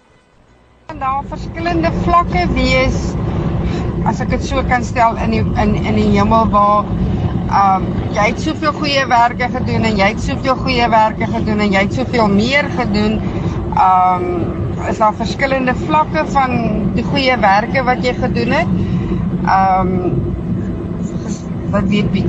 [0.99, 2.97] daar verskillende vlakke wees
[4.10, 6.89] as ek dit so kan stel in die in in die hemel waar
[7.53, 11.73] um jy het soveel goeie werke gedoen en jy het soveel goeie werke gedoen en
[11.73, 13.17] jy het soveel meer gedoen.
[13.86, 14.27] Um
[14.89, 16.56] is daar verskillende vlakke van
[16.95, 18.77] die goeie werke wat jy gedoen het.
[19.58, 19.91] Um
[21.73, 22.25] wat weet wie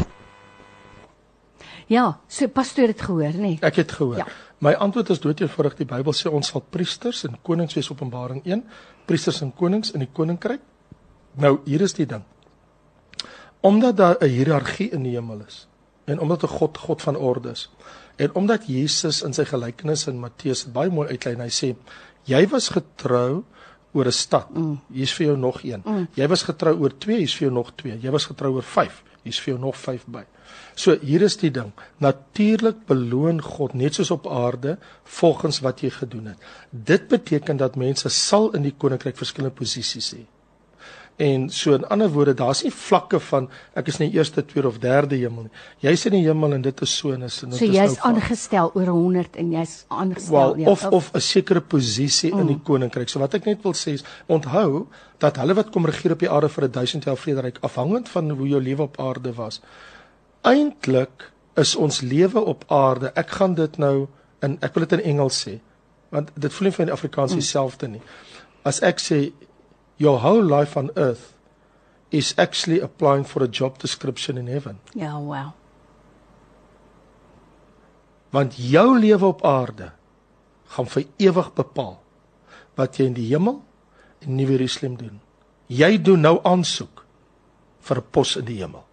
[1.87, 3.41] Ja, so pastoor het gehoor, nê?
[3.41, 3.59] Nee.
[3.61, 4.17] Ek het gehoor.
[4.17, 4.27] Ja.
[4.59, 8.63] My antwoord is doodeenvoudig die Bybel sê ons sal priesters en konings wees Openbaring 1,
[9.07, 10.61] priesters en konings in die koninkryk.
[11.41, 12.23] Nou, hier is die ding.
[13.61, 15.67] Omdat daar 'n hiërargie in die hemel is
[16.05, 17.71] en omdat 'n God God van orde is
[18.17, 21.75] en omdat Jesus in sy gelykenis in Matteus baie mooi uitlei en hy sê
[22.25, 23.45] jy was getrou
[23.93, 24.51] oor 'n stad.
[24.51, 24.81] Mm.
[24.93, 25.83] Hier's vir jou nog een.
[25.85, 26.09] Mm.
[26.15, 27.99] Jy was getrou oor 2, hier's vir jou nog 2.
[28.01, 30.23] Jy was getrou oor 5, hier's vir jou nog 5 by.
[30.77, 31.73] So hier is die ding.
[32.05, 34.77] Natuurlik beloon God net soos op aarde
[35.19, 36.49] volgens wat jy gedoen het.
[36.71, 40.23] Dit beteken dat mense sal in die koninkryk verskillende posisies hê.
[41.17, 43.47] En so in ander woorde, daar's nie vlakke van
[43.79, 45.53] ek is in die eerste, tweede of derde hemel nie.
[45.85, 47.79] Jy's in die hemel en dit is so en is en dit so is nou.
[47.79, 52.33] So jy's aangestel oor 100 en jy's aangestel well, ja, of of 'n sekere posisie
[52.33, 52.41] mm.
[52.41, 52.67] in die mm.
[52.67, 53.09] koninkryk.
[53.09, 54.87] So wat ek net wil sê is onthou
[55.23, 58.49] dat hulle wat kom regeer op die aarde vir 1000 jaar vrederyk afhangend van hoe
[58.49, 59.61] jou lewe op aarde was
[60.45, 63.13] eintlik is ons lewe op aarde.
[63.17, 64.07] Ek gaan dit nou
[64.45, 65.59] in ek wil dit in Engels sê
[66.15, 67.41] want dit voel nie vir die Afrikaans mm.
[67.43, 68.01] dieselfde nie.
[68.63, 69.17] As ek sê
[69.97, 71.33] your whole life on earth
[72.11, 74.79] is actually applying for a job description in heaven.
[74.95, 75.53] Ja, yeah, wow.
[78.31, 79.93] Want jou lewe op aarde
[80.75, 82.01] gaan vir ewig bepaal
[82.75, 83.61] wat jy in die hemel
[84.25, 85.21] en Nuwe Jerusalem doen.
[85.71, 87.05] Jy doen nou aansoek
[87.81, 88.85] vir 'n pos in die hemel.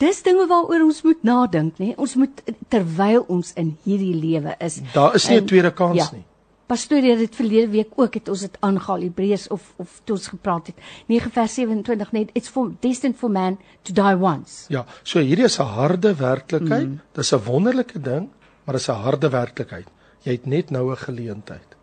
[0.00, 1.94] Dis dinge waaroor ons moet nadink, nê?
[1.96, 4.80] Ons moet terwyl ons in hierdie lewe is.
[4.94, 6.24] Daar is nie 'n tweede kans ja, nie.
[6.68, 10.26] Pastoor het dit verlede week ook het ons dit aangehaal Hebreërs of of toe ons
[10.28, 14.66] gepraat het 9 vers 27 net it's for destined for man to die once.
[14.68, 16.88] Ja, so hierdie is 'n harde werklikheid.
[16.88, 17.00] Mm.
[17.12, 18.28] Dis 'n wonderlike ding,
[18.64, 19.88] maar dis 'n harde werklikheid.
[20.22, 21.76] Jy het net nou 'n geleentheid.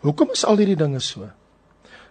[0.00, 1.30] Hoekom is al hierdie dinge so?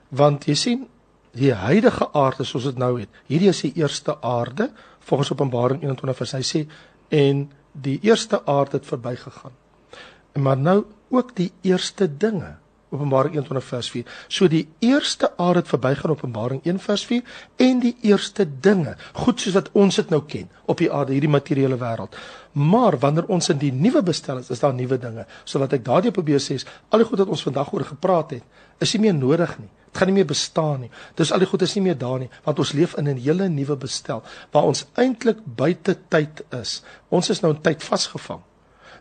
[0.10, 0.88] Want jy sien
[1.32, 3.10] die huidige aarde soos dit nou het.
[3.28, 6.68] Hierdie is die eerste aarde volgens Openbaring 21 vers hy sê
[7.10, 9.52] en die eerste aarde het verbygegaan.
[10.34, 10.84] Maar nou
[11.14, 12.56] ook die eerste dinge.
[12.94, 14.10] Openbaring 21 vers 4.
[14.30, 17.24] So die eerste aarde het verbygaan Openbaring 1 vers 4
[17.66, 21.32] en die eerste dinge, goed soos wat ons dit nou ken op die aarde, hierdie
[21.32, 22.18] materiële wêreld.
[22.54, 25.26] Maar wanneer ons in die nuwe bestel is, is daar nuwe dinge.
[25.44, 28.38] So wat ek daardie probeer sê is, al die goed wat ons vandag oor gepraat
[28.38, 28.46] het,
[28.82, 29.72] is nie meer nodig nie.
[29.90, 30.94] Dit gaan nie meer bestaan nie.
[31.18, 33.50] Dis al die goed is nie meer daar nie, want ons leef in 'n hele
[33.50, 36.84] nuwe bestel waar ons eintlik buite tyd is.
[37.10, 38.42] Ons is nou in tyd vasgevang.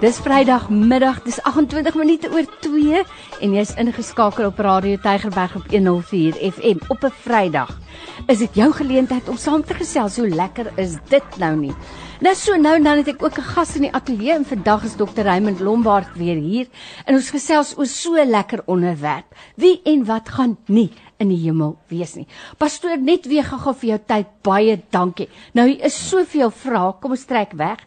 [0.00, 3.04] Dis Vrydag middag, dis 28 minute oor 2
[3.40, 7.78] en jy's ingeskakel op Radio Tygerberg op 104 FM op 'n Vrydag.
[8.28, 10.18] Is dit jou geleentheid om saam te gesels?
[10.20, 11.72] Hoe lekker is dit nou nie?
[12.20, 14.96] Nou so nou dan het ek ook 'n gas in die ateljee en vandag is
[14.96, 15.22] Dr.
[15.22, 16.66] Raymond Lombard weer hier
[17.06, 19.34] en ons gesels oor so lekker onderwerp.
[19.56, 22.26] Wie en wat gaan nie in die hemel wees nie.
[22.58, 24.26] Pastoor, net weer gou vir jou tyd.
[24.42, 25.28] Baie dankie.
[25.52, 27.00] Nou hier is soveel vrae.
[27.00, 27.78] Kom ons trek weg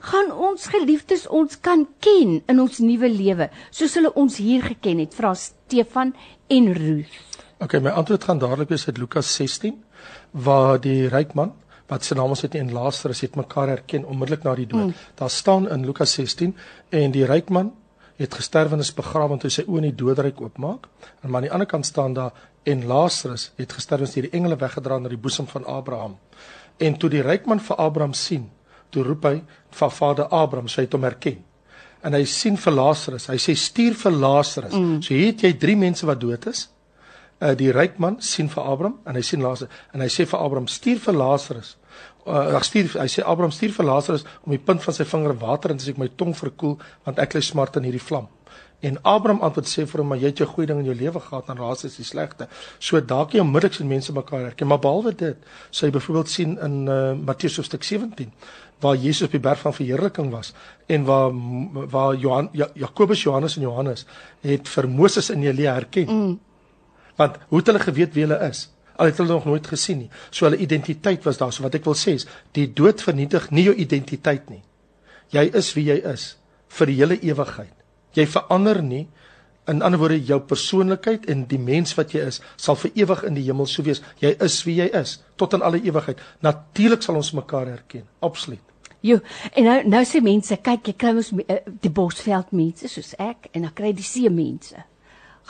[0.00, 4.98] gaan ons geliefdes ons kan ken in ons nuwe lewe soos hulle ons hier geken
[4.98, 6.14] het vra Stefan
[6.48, 7.29] en Ruth.
[7.60, 9.74] OK, my antwoord gaan dadelik wees uit Lukas 16
[10.30, 11.50] waar die ryk man
[11.90, 14.94] wat sy naam is het en Lazarus het mekaar herken onmiddellik na die dood.
[14.94, 14.94] Mm.
[15.18, 16.54] Daar staan in Lukas 16
[16.96, 17.74] en die ryk man
[18.16, 20.88] het gesterf en is begrawe toe sy oë in die doodryk oopmaak.
[21.20, 24.32] En maar aan die ander kant staan daar en Lazarus het gesterf en deur die
[24.40, 26.16] engele weggedra na die boesem van Abraham.
[26.80, 28.48] En toe die ryk man vir Abraham sien
[28.90, 29.36] toe roep hy
[29.76, 31.44] van vader Abraham, sy het hom herken.
[32.02, 33.28] En hy sien vir Lazarus.
[33.28, 34.72] Hy sê stuur vir Lazarus.
[34.74, 35.00] Mm.
[35.04, 36.70] So hier het jy drie mense wat dood is.
[37.40, 40.40] Uh die ryk man sien vir Abraham en hy sien Lazarus en hy sê vir
[40.40, 41.76] Abraham stuur vir Lazarus.
[42.26, 45.72] Uh stuur hy sê Abraham stuur vir Lazarus om die punt van sy vinger water
[45.72, 46.76] in te sit my tong verkoel
[47.06, 48.28] want ek ly smart in hierdie vlam.
[48.80, 51.20] En Abraham antwoord sê vir hom maar jy het jou goeie ding in jou lewe
[51.20, 52.48] gehad en raas is die slegte.
[52.78, 56.56] So dalk jy onmiddellik sien mense mekaar herken, maar behalwe dit, sê jy byvoorbeeld sien
[56.64, 58.32] in uh Matteus hoofstuk 17
[58.80, 60.54] waar Jesus op die berg van verheerliking was
[60.88, 61.32] en waar
[61.92, 64.06] waar Johan ja, Jakobus Johannes en Johannes
[64.40, 66.08] het vir Moses en Elia herken.
[66.08, 66.38] Mm.
[67.20, 68.66] Want hoe het hulle geweet wie hulle is?
[68.96, 70.10] Al het hulle nog nooit gesien nie.
[70.30, 71.52] So hulle identiteit was daar.
[71.52, 74.62] So wat ek wil sê is, die dood vernietig nie jou identiteit nie.
[75.30, 76.32] Jy is wie jy is
[76.74, 77.76] vir die hele ewigheid.
[78.16, 79.06] Jy verander nie
[79.70, 83.36] In ander woorde, jou persoonlikheid en die mens wat jy is, sal vir ewig in
[83.36, 84.00] die hemel sou wees.
[84.18, 86.18] Jy is wie jy is tot in alle ewigheid.
[86.42, 88.06] Natuurlik sal ons mekaar herken.
[88.24, 88.64] Absoluut.
[89.04, 89.20] Jo,
[89.56, 93.48] en nou nou sê mense, kyk, jy kry ons uh, die bosveld mense soos ek
[93.54, 94.82] en dan kry die see mense.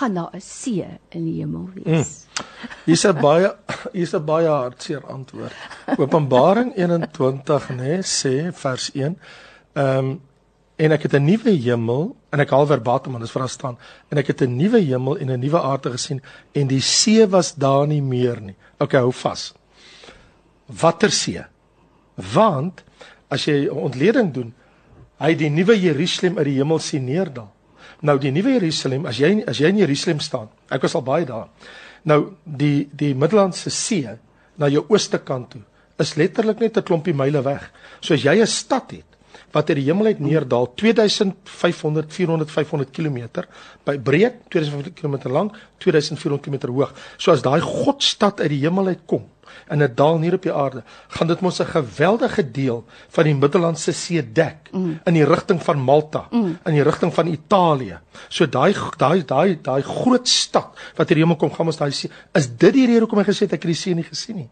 [0.01, 1.85] Gaan daar 'n see in die hemel wees.
[1.85, 2.45] Mm.
[2.85, 3.53] Hier's 'n baie
[3.93, 5.53] hier's 'n baie hartseer antwoord.
[5.99, 9.19] Openbaring 21 nê nee, sê vers 1.
[9.75, 10.21] Ehm um,
[10.81, 13.77] en ek het 'n nuwe hemel en ek haal verbatim want dit vra staan
[14.09, 17.55] en ek het 'n nuwe hemel en 'n nuwe aarde gesien en die see was
[17.55, 18.57] daar nie meer nie.
[18.79, 19.55] Okay, hou vas.
[20.67, 21.45] Watter see?
[22.15, 22.85] Want
[23.29, 24.55] as jy ontleding doen,
[25.19, 27.53] hy die nuwe Jerusalem uit die hemel sien neerdal.
[28.03, 31.27] Nou die nuwe Jerusalem, as jy as jy in Jerusalem staan, ek was al baie
[31.29, 31.49] daar.
[32.05, 34.09] Nou die die Middellandse See
[34.57, 35.63] na jou ooste kant toe
[36.01, 37.71] is letterlik net 'n klompie myle weg.
[38.01, 39.10] So as jy 'n stad het
[39.53, 43.45] wat uit die hemel uit neerdal 2500 400 500 km
[43.85, 48.93] by breed 2500 km lank 2400 km hoog so as daai godstad uit die hemel
[48.95, 49.29] uit kom
[49.71, 53.35] in 'n dal neer op die aarde gaan dit mos 'n geweldige deel van die
[53.35, 55.01] Middellandse See dek mm.
[55.05, 56.59] in die rigting van Malta mm.
[56.67, 61.25] in die rigting van Italië so daai daai daai daai groot stad wat uit die
[61.25, 63.63] hemel kom gaan ons daai see is dit die rede hoekom hy gesê het ek
[63.63, 64.51] het die see nie gesien nie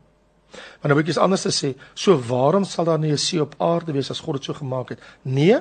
[0.79, 1.73] Maar nou wil ek iets anders te sê.
[1.95, 4.89] So waarom sal daar nie 'n see op aarde wees as God dit so gemaak
[4.89, 5.01] het?
[5.23, 5.59] Nee,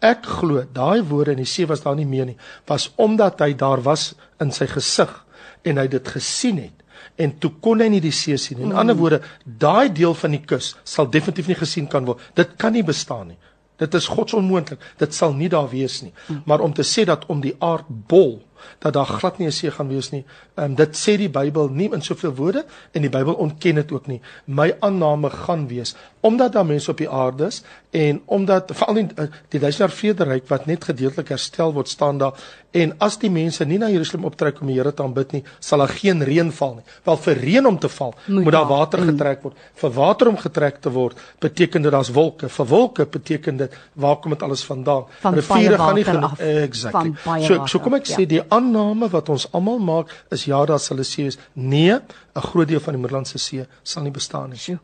[0.00, 2.36] ek glo daai woorde in die see was daar nie meer nie.
[2.66, 5.24] Was omdat hy daar was in sy gesig
[5.64, 6.78] en hy dit gesien het
[7.16, 8.58] en toe kon hy nie die see sien.
[8.58, 8.78] In mm.
[8.78, 12.20] ander woorde, daai deel van die kus sal definitief nie gesien kan word.
[12.34, 13.38] Dit kan nie bestaan nie.
[13.78, 14.82] Dit is godsonmoontlik.
[14.98, 16.12] Dit sal nie daar wees nie.
[16.28, 16.42] Mm.
[16.46, 18.40] Maar om te sê dat om die aardbol
[18.78, 20.24] dat daar glad nie 'n see gaan wees nie.
[20.54, 23.92] Ehm um, dit sê die Bybel nie in soveel woorde en die Bybel ontken dit
[23.92, 24.20] ook nie.
[24.44, 29.06] My aanname gaan wees omdat daar mense op die aarde is en omdat veral die,
[29.14, 32.34] eh, die duisendjaar vrederyk wat net gedeeltelik herstel word staan daar
[32.70, 35.80] en as die mense nie na Jerusalem optrek om die Here te aanbid nie, sal
[35.82, 36.84] daar geen reën val nie.
[37.06, 39.12] Wel vir reën om te val, moet, moet daar water mm.
[39.12, 39.62] getrek word.
[39.80, 42.50] Vir water om getrek te word, beteken dit daar's wolke.
[42.52, 45.08] Vir wolke beteken dit waar kom dit alles vandaan?
[45.22, 46.36] Van Riviere gaan nie genoeg.
[46.68, 47.14] Exactly.
[47.46, 48.18] So so kom ek ja.
[48.18, 51.38] sê die aanname wat ons almal maak is ja, daar sal 'n see wees.
[51.52, 54.78] Nee, 'n groot deel van die Middellandse See sal nie bestaan nie.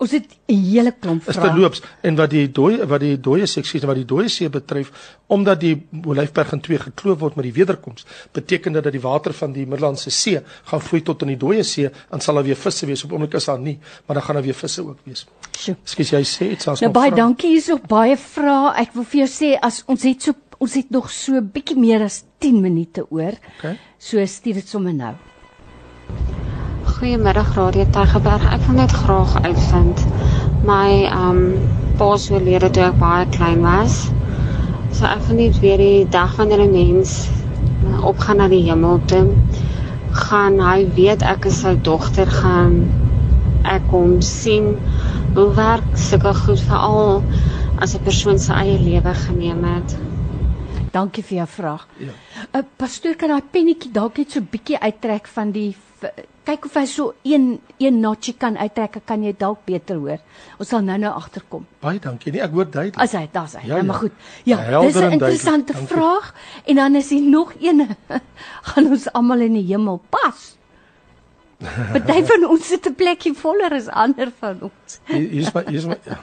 [0.00, 1.48] Ons het 'n hele klomp is vrae.
[1.48, 4.90] terloops en wat die dooie wat die dooie seksies en wat die dooie see betref
[5.26, 9.32] omdat die Olyfberg in twee gekloof word met die wederkoms beteken dit dat die water
[9.32, 12.56] van die Middellandse See gaan vloei tot in die dooie see en sal daar weer
[12.56, 15.26] visse wees op oomblik is daar nie maar dan gaan daar weer visse ook wees.
[15.68, 18.80] Ekskuus jy sê iets as Nou baie dankie hierso baie vrae.
[18.80, 22.02] Ek wil vir jou sê as ons het so ons het nog so bietjie meer
[22.04, 23.32] as 10 minute oor.
[23.56, 23.78] Okay.
[23.96, 25.14] So stuur dit sommer nou.
[26.84, 28.44] Goeiemiddag Radio Tygerberg.
[28.52, 30.02] Ek wil net graag uitvind
[30.68, 31.40] my um
[31.96, 34.02] pa's oorlede toe ek baie klein was.
[34.92, 37.30] So ek wil net weer die dag wanneer 'n mens
[38.04, 39.32] opgaan na die hemel toe,
[40.28, 42.84] gaan hy weet ek is sy dogter gaan
[43.64, 44.76] ek hom sien
[45.32, 47.24] hoe werk sulke goed veral
[47.80, 50.09] as 'n persoon sy eie lewe geneem het.
[50.92, 51.86] Dankie vir jou vraag.
[51.98, 52.12] Ja.
[52.54, 55.76] uh, Pastoor kan daai pennetjie dalk net so bietjie uittrek van die
[56.44, 60.18] kyk of hy so een een notchie kan uittrek, kan jy dalk beter hoor.
[60.58, 61.66] Ons sal nou-nou agterkom.
[61.80, 62.32] Baie dankie.
[62.32, 62.96] Nee, ek hoor duidelik.
[62.98, 63.60] As hy, daar's hy.
[63.66, 63.82] Ja, Ja, ja.
[63.82, 64.00] maar ja.
[64.00, 64.12] goed.
[64.44, 65.96] Ja, Helder dis 'n interessante Dankie.
[65.96, 66.34] vraag
[66.66, 67.96] en dan is hier nog een
[68.70, 70.56] gaan ons almal in die hemel pas.
[71.92, 75.00] Party van ons sit 'n plekkie voller as ander van ons.
[75.04, 76.18] Hier hier is my hier is my ja,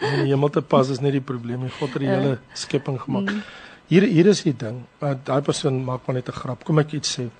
[0.00, 1.70] om die hemel te pas is nie die probleem nie.
[1.80, 3.34] God het die hele skepping gemaak.
[3.88, 4.82] Hier hier is die ding.
[5.00, 6.64] Daai persoon maak maar net 'n grap.
[6.64, 7.30] Kom ek iets sê.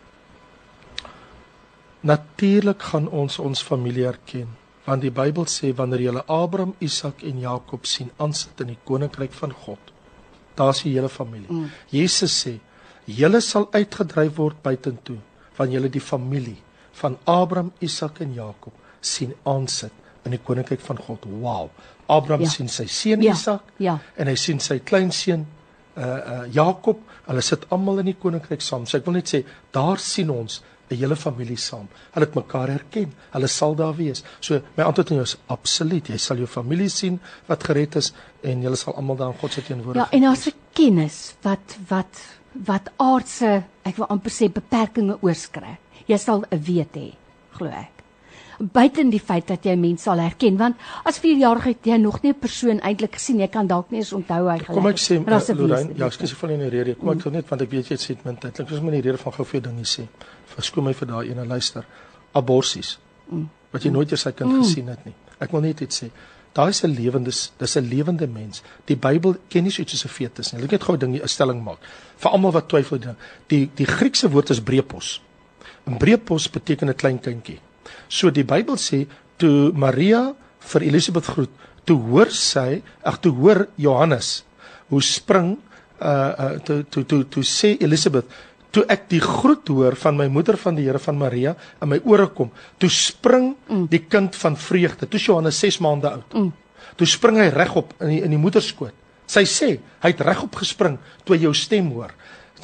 [2.00, 4.48] Natuurlik gaan ons ons familie erken.
[4.84, 9.32] Want die Bybel sê wanneer jy Abraham, Isak en Jakob sien aansit in die koninkryk
[9.32, 9.92] van God,
[10.54, 11.50] daar's die hele familie.
[11.50, 11.70] Mm.
[11.90, 12.58] Jesus sê,
[13.04, 15.18] julle sal uitgedryf word buitentoe
[15.52, 16.56] van julle die familie
[16.92, 19.92] van Abraham, Isak en Jakob sien aansit
[20.24, 21.24] in die koninkryk van God.
[21.24, 21.68] Wow.
[22.06, 22.48] Abraham ja.
[22.48, 23.98] sien sy seun Ja, Isak ja.
[24.16, 25.46] en hy sien sy kleinseun
[25.98, 26.98] uh uh Jakob.
[27.26, 28.86] Hulle sit almal in die koninkryk saam.
[28.86, 31.88] So ek wil net sê, daar sien ons 'n hele familie saam.
[32.14, 33.12] Hulle het mekaar herken.
[33.32, 34.22] Hulle sal daar wees.
[34.40, 36.06] So my antwoord aan jou is absoluut.
[36.08, 39.52] Jy sal jou familie sien wat gered is en julle sal almal daar in God
[39.52, 40.12] se Ja, teenwoordigheid.
[40.12, 42.20] en daar's 'n kennis wat wat
[42.66, 45.76] wat aardse, ek wil amper sê beperkings oorskry.
[46.06, 47.12] Jy sal 'n weet hê,
[47.52, 47.97] glo ek.
[48.58, 52.32] Buiten die feit dat jy mense sal herken want as 4-jarige het jy nog nie
[52.32, 55.14] 'n persoon eintlik gesien jy kan dalk nie eens onthou hy gelyk Kom ek sê
[55.14, 56.94] uh, Lorraine, ja, ekskuus in die rede.
[56.94, 58.60] Kom ek sê net want ek weet jy het sê min tyd.
[58.60, 60.08] Ek wil net die rede van gou vir jou dingie sê.
[60.56, 61.84] Verskoon my vir daai ene luister.
[62.32, 62.98] Aborsies.
[63.72, 65.14] Wat jy nooit eers sy kind gesien het nie.
[65.38, 66.10] Ek wil net iets sê.
[66.54, 68.62] Daai is 'n lewende dis 'n lewende mens.
[68.86, 70.64] Die Bybel ken nie so iets soos 'n fetus nie.
[70.64, 71.78] Ek net gou 'n ding 'n stelling maak.
[72.16, 73.14] Vir almal wat twyfel die
[73.46, 75.20] die die Griekse woord is brepos.
[75.86, 77.60] 'n Brepos beteken 'n klein kindjie.
[78.08, 79.04] So die Bybel sê
[79.38, 80.32] toe Maria
[80.72, 81.52] vir Elisabeth groet,
[81.88, 84.42] toe hoor sy, ag toe hoor Johannes
[84.88, 85.56] hoe spring
[86.00, 88.28] uh uh toe toe toe, toe sê Elisabeth
[88.72, 91.98] toe ek die groet hoor van my moeder van die Here van Maria in my
[92.04, 93.86] ore kom, toe spring mm.
[93.90, 95.08] die kind van vreugde.
[95.08, 96.34] Toe Johannes 6 maande oud.
[96.36, 96.50] Mm.
[97.00, 98.94] Toe spring hy regop in die in die moederskoot.
[99.28, 99.70] Sy sê
[100.02, 102.12] hy het regop gespring toe hy jou stem hoor.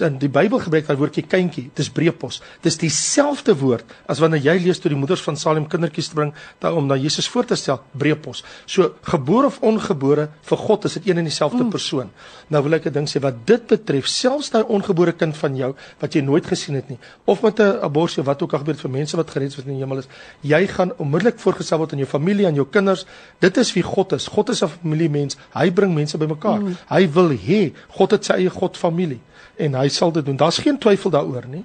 [0.03, 2.41] In die Bybel gebruik daai woordjie kindjie, dis brepos.
[2.65, 6.73] Dis dieselfde woord as wanneer jy lees toe die moeders van Salem kindertjies bring da,
[6.75, 8.43] om na Jesus voor te stel, brepos.
[8.67, 11.71] So gebore of ongebore, vir God is dit een en dieselfde mm.
[11.71, 12.11] persoon.
[12.51, 15.75] Nou wil ek 'n ding sê wat dit betref, selfs daai ongebore kind van jou
[16.01, 18.75] wat jy nooit gesien het nie, of met 'n abortus of wat ook al gebeur
[18.75, 20.09] vir mense wat gered is wat in die hemel is,
[20.43, 23.07] jy gaan onmiddellik voorgestel word aan jou familie en jou kinders.
[23.41, 24.27] Dit is wie God is.
[24.27, 25.37] God is 'n familiemens.
[25.55, 26.61] Hy bring mense bymekaar.
[26.61, 26.77] Mm.
[26.89, 29.21] Hy wil hê God het sy eie God familie
[29.57, 30.37] en hy sal dit doen.
[30.37, 31.65] Daar's geen twyfel daaroor nie.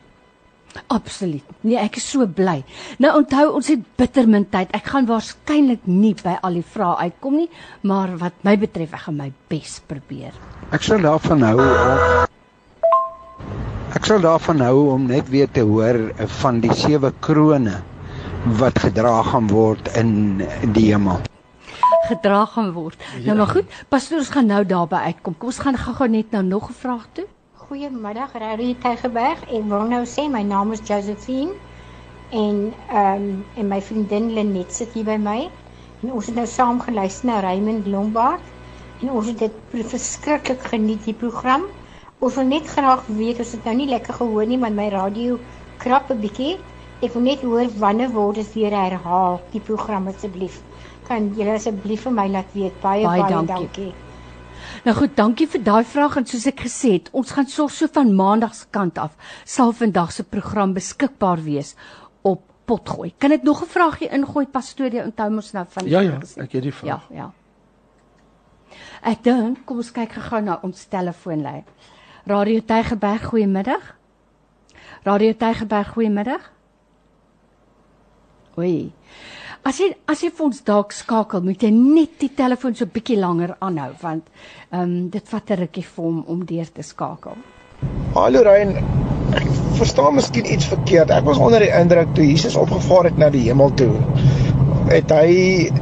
[0.88, 1.44] Absoluut.
[1.66, 2.60] Nee, ek is so bly.
[3.02, 4.70] Nou onthou ons het bitter min tyd.
[4.76, 7.50] Ek gaan waarskynlik nie by al die vrae uitkom nie,
[7.82, 10.36] maar wat my betref, ek gaan my bes probeer.
[10.76, 12.28] Ek sal daarvan hou om
[13.90, 15.98] Ek sal daarvan hou om net weer te hoor
[16.44, 17.80] van die sewe krone
[18.60, 20.44] wat gedra gaan word in
[20.76, 21.18] die hemel.
[22.06, 23.02] Gedra gaan word.
[23.18, 23.32] Ja.
[23.32, 25.34] Nou maar goed, pastoor ons gaan nou daarby uitkom.
[25.42, 27.26] Kom ons gaan gou-gou net nou nog 'n vraag toe.
[27.70, 29.44] Goeiemiddag, Radio Tygerberg.
[29.46, 31.52] Ek wil nou sê my naam is Josephine
[32.34, 35.44] en ehm um, en my vriendin Lenet sit hier by my.
[36.02, 38.42] En ons het nou saam geluister na Raymond Lombard
[39.04, 41.70] en ons het dit verskriklik geniet die program.
[42.18, 45.38] Ons wil net graag weet, ons het nou nie lekker gehoor nie, want my radio
[45.86, 46.58] krap 'n bietjie.
[47.06, 50.58] Ek wil net hoor wanneer word dit weer herhaal, die program asseblief.
[51.06, 52.82] Kan julle asseblief vir my laat weet?
[52.82, 53.54] Baie Baie baie, dankie.
[53.54, 53.94] dankie.
[54.86, 57.90] Nou goed, dankie vir daai vraag en soos ek gesê het, ons gaan sorg so
[57.92, 61.76] van maandag se kant af sal vandag se program beskikbaar wees
[62.22, 63.14] op Potgooi.
[63.18, 64.94] Kan ek nog 'n vraagie ingooi pastoor?
[64.94, 67.08] Jy onthou mos nou van Ja ja, ek het die vraag.
[67.10, 67.32] Ja, ja.
[69.02, 71.64] Ek dink, kom ons kyk gou na ons telefoonlyn.
[72.26, 73.96] Radio Tygerberg, goeiemiddag.
[75.04, 76.52] Radio Tygerberg, goeiemiddag.
[78.58, 78.92] Oei.
[79.68, 83.18] As jy as jy vir ons dalk skakel, moet jy net die telefoon so bietjie
[83.20, 84.30] langer aanhou want
[84.72, 87.36] ehm um, dit vat 'n rukkie vir hom om deur te skakel.
[88.16, 88.72] Hallo Rein.
[89.36, 89.50] Ek
[89.80, 91.12] verstaan miskien iets verkeerd.
[91.12, 93.92] Ek was onder die indruk toe Jesus opgevaar het na die hemel toe.
[94.88, 95.28] Het hy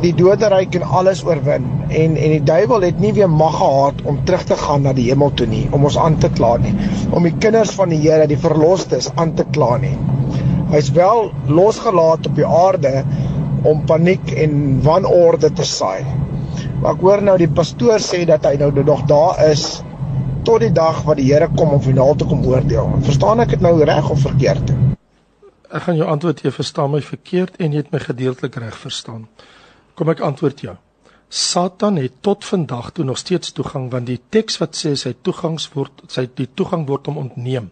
[0.02, 4.20] die doderyk en alles oorwin en en die duiwel het nie weer mag gehad om
[4.26, 6.74] terug te gaan na die hemel toe nie om ons aan te kla nie.
[7.12, 9.96] Om die kinders van die Here, die verlostes aan te kla nie.
[10.74, 13.06] Hy's wel losgelaat op die aarde
[13.68, 16.06] om paniek en wanorde te saai.
[16.82, 19.68] Maar ek hoor nou die pastoor sê dat hy nou nog daar is
[20.48, 22.92] tot die dag wat die Here kom om finaal te kom oordeel.
[23.04, 24.72] Verstaan ek dit nou reg of verkeerd?
[25.68, 29.26] Ek gaan jou antwoord jy verstaan my verkeerd en jy het my gedeeltelik reg verstaan.
[30.00, 30.78] Kom ek antwoord jou.
[31.28, 35.68] Satan het tot vandag toe nog steeds toegang want die teks wat sê sy toegangs
[35.74, 37.68] word sy die toegang word hom ontneem.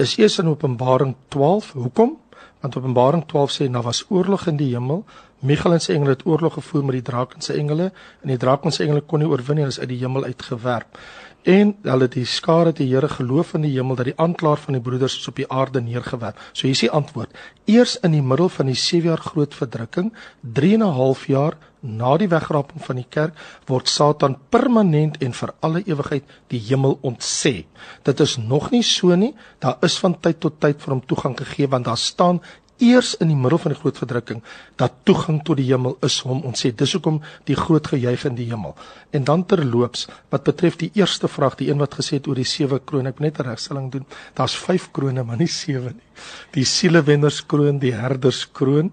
[0.00, 1.74] Is eers in Openbaring 12.
[1.76, 2.16] Hoekom?
[2.64, 5.04] Want Openbaring 12 sê daar was oorlog in die hemel.
[5.40, 7.90] Michael en sy engele het oorlog gevoer met die draak en sy engele
[8.22, 10.24] en die draak en sy engele kon nie oorwin nie, hulle is uit die hemel
[10.24, 10.98] uitgewerp
[11.46, 14.82] en hulle die skare die Here geloof in die hemel dat die aanklaer van die
[14.82, 16.40] broeders is op die aarde neergewerp.
[16.52, 17.30] So hier is die antwoord.
[17.70, 20.10] Eers in die middel van die 7 jaar groot verdrukking,
[20.42, 23.34] 3 en 'n half jaar na die wegraping van die kerk,
[23.66, 27.64] word Satan permanent en vir alle ewigheid die hemel ontsê.
[28.02, 29.34] Dit is nog nie so nie.
[29.60, 32.40] Daar is van tyd tot tyd vir hom toegang gegee want daar staan
[32.78, 34.42] eers in die middel van die groot verdrukking
[34.76, 38.34] dat toegang tot die hemel is hom ons sê dis hoekom die groot gejuig in
[38.38, 38.74] die hemel.
[39.10, 42.48] En dan terloops wat betref die eerste vraag die een wat gesê het oor die
[42.48, 46.05] sewe krone ek moet net 'n regstelling doen daar's 5 krone maar nie sewe nie
[46.56, 48.92] die sielewennerskroon die herderskroon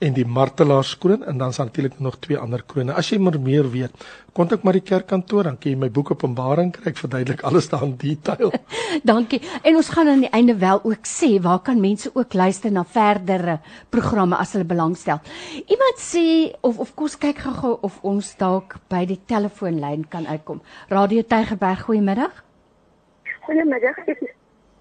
[0.00, 3.70] en die martelaarskroon en dan is natuurlik nog twee ander krone as jy maar meer
[3.70, 7.68] weet kontak maar die kerkkantoor dan kan jy my boek Openbaring kry ek verduidelik alles
[7.72, 8.52] daar in detail
[9.02, 9.40] Dankie.
[9.62, 12.84] En ons gaan aan die einde wel ook sê waar kan mense ook luister na
[12.84, 13.58] verdere
[13.88, 15.20] programme as hulle belangstel.
[15.66, 20.62] Iemand sê of of kos kyk gou-gou of ons dalk by die telefoonlyn kan uitkom.
[20.88, 22.44] Radio Tygerberg, goeiemiddag.
[23.46, 24.32] Wil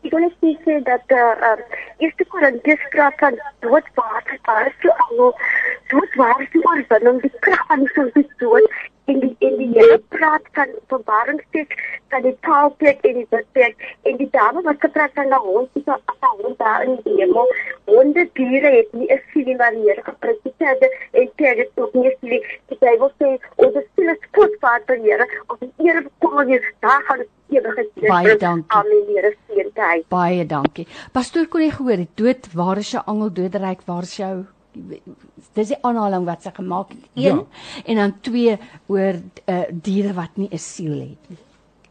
[0.01, 4.23] eens zeggen dat de uh, eerste Korintiërs praat van dood waar
[4.65, 5.39] is die angel,
[5.87, 8.71] dood waar is die oorwinning, die kracht van die soort dood,
[9.12, 11.76] en die, en die hele praat van verwaringstek,
[12.14, 15.99] van die taalplek en die bidplek, en die dame wat gepraat van die hond, van
[16.07, 17.51] die hond daar in die hemel,
[17.91, 19.97] honde dieren het nie een sielie waar die
[20.43, 22.41] die terde, en terde het ook nie sielie,
[22.72, 27.05] die Bijbel sê, sielie is voetvaart van die Heere, of die Heere bekom je, daar
[27.09, 27.30] gaan het
[28.07, 28.72] Baie dankie.
[28.72, 30.05] Amen, Here seën tyd.
[30.07, 30.88] Baie dankie.
[31.12, 34.45] Pastoor kon jy gehoor, die dood, waar is jou angel doderyk, waar is jou
[35.53, 37.07] dis die aanhaling wat sy gemaak het.
[37.13, 37.37] 1 ja.
[37.85, 41.37] en dan 2 oor uh, diere wat nie 'n siel het nie.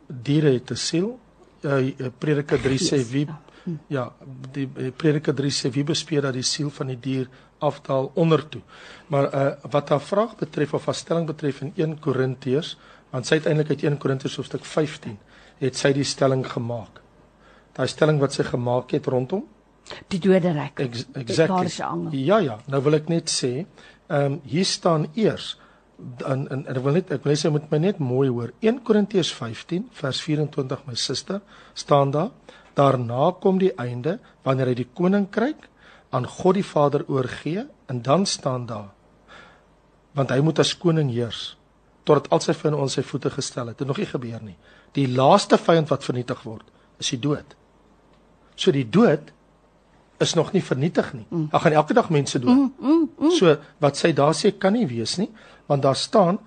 [0.07, 1.19] Diere het 'n siel.
[1.61, 1.77] Ja,
[2.19, 3.77] Prediker 3 sê wie ja, hm.
[3.87, 4.13] ja
[4.53, 7.29] die Prediker 3 sê wie bespeer dat die siel van die dier
[7.59, 8.63] afdaal onder toe.
[9.07, 12.79] Maar uh, wat haar vraag betref of haar stelling betref in 1 Korintiërs,
[13.11, 15.19] want sy het eintlik uit 1 Korintiërs hoofstuk 15
[15.61, 17.01] het sy die stelling gemaak.
[17.77, 19.45] Daai stelling wat sy gemaak het rondom
[20.09, 20.81] die doderyk.
[20.81, 22.23] Ex exactly.
[22.25, 23.67] Ja ja, nou wil ek net sê,
[24.11, 25.57] ehm um, hier staan eers
[26.27, 28.53] en en ek wil net ek wil sê moet my net mooi hoor.
[28.61, 31.41] 1 Korintiërs 15 vers 24 my suster
[31.75, 32.31] staan daar.
[32.75, 35.69] Daarna kom die einde wanneer hy die koninkryk
[36.11, 38.91] aan God die Vader oorgee en dan staan daar
[40.15, 41.55] want hy moet as koning heers
[42.09, 43.79] totdat al sy vyande aan sy voete gestel het.
[43.79, 44.57] Dit nog nie gebeur nie.
[44.97, 46.65] Die laaste vyand wat vernietig word,
[46.99, 47.55] is die dood.
[48.57, 49.31] So die dood
[50.21, 51.27] is nog nie vernietig nie.
[51.29, 51.49] Mm.
[51.51, 52.57] Daar gaan elke dag mense dood.
[52.57, 53.31] Mm, mm, mm.
[53.31, 55.31] So wat sy daar sê kan nie wees nie,
[55.67, 56.39] want daar staan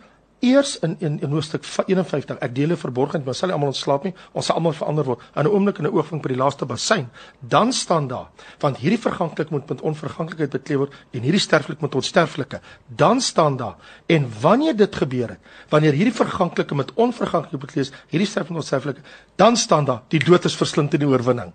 [0.44, 4.50] eers in in, in hoofstuk 51 ek dele verborgenheid maar sal almal ontslaap nie ons
[4.50, 7.08] sal almal verander word in 'n oomblik in 'n oogwink by die laaste bassein
[7.40, 8.28] dan staan daar
[8.60, 13.58] want hierdie verganklik moet met onverganklikheid bekleed word en hierdie sterflik met onsterflike dan staan
[13.58, 13.76] daar
[14.08, 18.64] en wanneer dit gebeur het wanneer hierdie verganklike met onverganklik bekleed is hierdie sterflik met
[18.64, 19.02] onsterflike
[19.36, 21.54] dan staan daar die dood is verslind in die oorwinning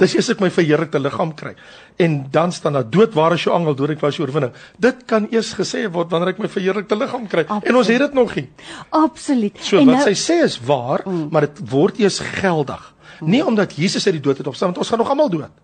[0.00, 1.54] Dis eers ek my verheerlikte liggaam kry.
[2.02, 4.54] En dan staan daar dood waar is jou angel dood ek was jou oorwinning.
[4.82, 7.44] Dit kan eers gesê word wanneer ek my verheerlikte liggaam kry.
[7.46, 7.68] Absoluut.
[7.70, 8.48] En ons het dit nog nie.
[8.90, 9.60] Absoluut.
[9.60, 11.28] So en wat nou, sy sê is waar, mm.
[11.34, 12.90] maar dit word eers geldig.
[13.20, 13.30] Mm.
[13.30, 15.62] Nie omdat Jesus uit die dood het opstaan want ons gaan nog almal dood.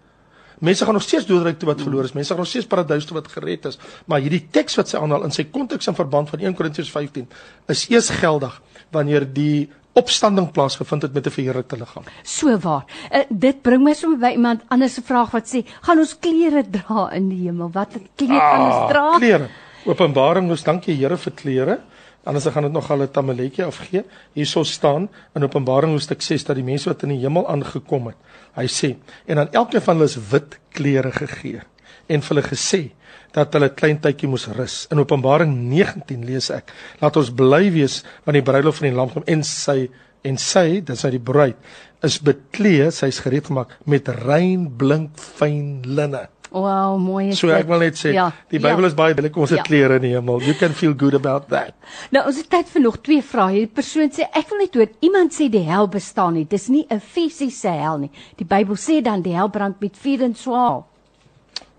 [0.61, 2.12] Mense gaan nog steeds doodryk toe wat verloor is.
[2.12, 3.78] Mense gaan nog steeds paradys toe wat gered is.
[4.05, 7.28] Maar hierdie teks wat sy aanhaal in sy konteks en verband van 1 Korintiërs 15
[7.72, 8.59] is eers geldig
[8.93, 12.05] wanneer die opstanding plaasgevind het met 'n verheerlikte liggaam.
[12.22, 12.84] So waar.
[13.12, 16.64] Uh, dit bring my sommer by iemand anders se vraag wat sê, gaan ons klere
[16.70, 17.70] dra in die hemel?
[17.72, 19.16] Wat het klere ah, gaan ons dra?
[19.16, 19.49] Klere.
[19.84, 21.78] Openbaring, ons dankie Here vir klere.
[22.24, 24.05] Anders gaan dit nog al 'n tamaletjie afgee.
[24.32, 28.16] Hierso staan in Openbaring hoofstuk 6 dat die mense wat in die hemel aangekom het,
[28.55, 31.61] hy sê, en aan elkeen van hulle is wit klere gegee
[32.07, 32.91] en vir hulle gesê
[33.33, 34.87] dat hulle klein tydjie moes rus.
[34.91, 39.11] In Openbaring 19 lees ek: "Laat ons bly wees want die bruilof van die lam
[39.11, 39.89] kom en sy
[40.22, 41.57] en sy, dis uit die bruid,
[42.05, 47.68] is bekleed, sy's gereed gemaak met rein blink fyn linne." Wow, mooi is So ek
[47.68, 48.87] wil net sê, Ja, die Bybel ja.
[48.89, 49.62] is baie billik, ons het Ja.
[49.62, 50.41] klere in die hemel.
[50.43, 51.74] You can feel good about that.
[52.11, 53.53] Nou ons het tyd vir nog twee vrae.
[53.61, 56.45] Die persoon sê ek wil net hoor iemand sê die hel bestaan nie.
[56.45, 58.11] Dis nie 'n fisiese hel nie.
[58.37, 60.87] Die Bybel sê dan die hel brand met vuur en swaal.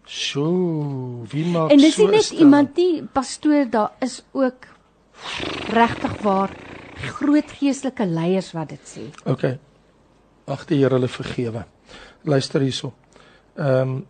[0.06, 2.40] Sjoe, wie maak En dis so net stil?
[2.46, 4.68] iemand nie, pastoor, daar is ook
[5.72, 6.50] regtig waar
[7.02, 9.04] groot geestelike leiers wat dit sê.
[9.26, 9.60] Okay.
[10.46, 11.66] Ag die Here hulle vergewe.
[12.24, 12.94] Luister hierso.
[13.56, 14.02] Ehm um,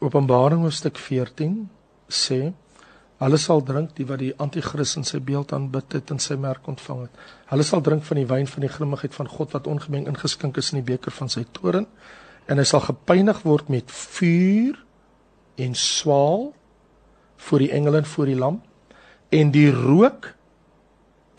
[0.00, 1.68] Openbaring hoofstuk 14
[2.08, 2.38] sê
[3.20, 6.64] hulle sal drink die wat die anti-kris in sy beeld aanbid het en sy merk
[6.72, 7.18] ontvang het.
[7.50, 10.72] Hulle sal drink van die wyn van die grimmigheid van God wat ongemeng ingeskink is
[10.72, 11.84] in die beker van sy toorn
[12.48, 14.80] en hy sal gepynig word met vuur
[15.60, 16.50] en swaal
[17.46, 18.60] voor die engele en voor die lam
[19.30, 20.32] en die rook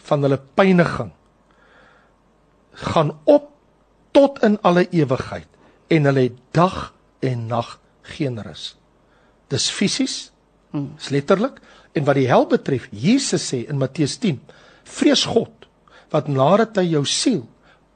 [0.08, 1.12] van hulle pyniging
[2.88, 3.50] gaan op
[4.16, 5.48] tot in alle ewigheid
[5.92, 7.78] en hulle het dag en nag
[8.16, 8.76] geen rus.
[9.52, 10.32] Dis fisies,
[10.72, 11.60] dis letterlik
[11.94, 14.40] en wat die hel betref, Jesus sê in Matteus 10,
[14.88, 15.68] vrees God
[16.12, 17.44] wat nadat hy jou siel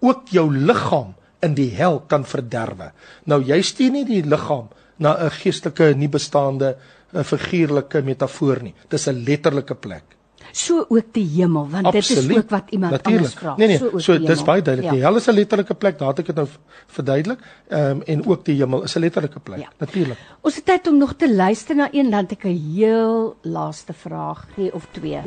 [0.04, 2.92] ook jou liggaam in die hel kan verderwe.
[3.28, 6.76] Nou jy stuur nie die liggaam na 'n geestelike nie bestaande
[7.14, 8.74] 'n figuurlike metafoor nie.
[8.90, 10.16] Dis 'n letterlike plek.
[10.56, 13.24] So ook die hemel, want dit is ook wat iemand Natuurlijk.
[13.24, 13.54] anders vra.
[13.58, 14.90] Nee nee, so die dis baie duidelik.
[14.90, 14.96] Ja.
[14.96, 16.48] Die hel is 'n letterlike plek, daar het ek dit nou
[16.88, 17.40] verduidelik.
[17.68, 19.60] Ehm um, en ook die hemel is 'n letterlike plek.
[19.60, 19.70] Ja.
[19.78, 20.18] Natuurlik.
[20.42, 23.94] Ons het tyd om nog te luister na een dan het ek 'n heel laaste
[23.94, 25.20] vraag gee of twee.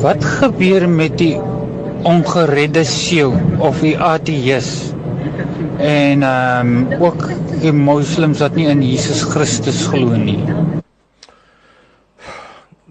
[0.00, 1.40] Wat gebeur met die
[2.02, 4.92] ongeredde siel of die ateïs?
[5.78, 7.28] En ehm um, ook
[7.60, 10.40] die moslems wat nie in Jesus Christus glo nie.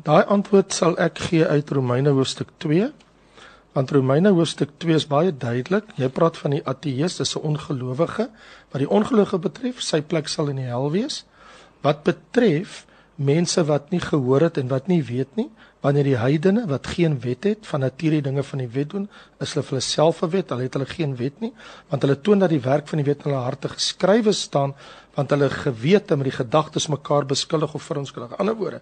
[0.04, 2.90] Daai antwoord sal ek gee uit Romeine hoofstuk 2.
[3.74, 5.94] Want Romeine hoofstuk 2 is baie duidelik.
[5.98, 8.30] Jy praat van die ateïs, dis 'n ongelowige.
[8.72, 11.26] Wat die ongelowige betref, sy plek sal in die hel wees.
[11.82, 15.50] Wat betref mense wat nie gehoor het en wat nie weet nie,
[15.84, 19.08] wanneer die heidene wat geen wet het van nature die dinge van die wet doen,
[19.44, 21.52] is hulle vir hulle self 'n wet, hulle het hulle geen wet nie,
[21.90, 24.74] want hulle toon dat die werk van die wet in hulle harte geskrywe staan,
[25.16, 28.32] want hulle gewete met die gedagtes mekaar beskuldig of veronskuldig.
[28.32, 28.82] In ander woorde,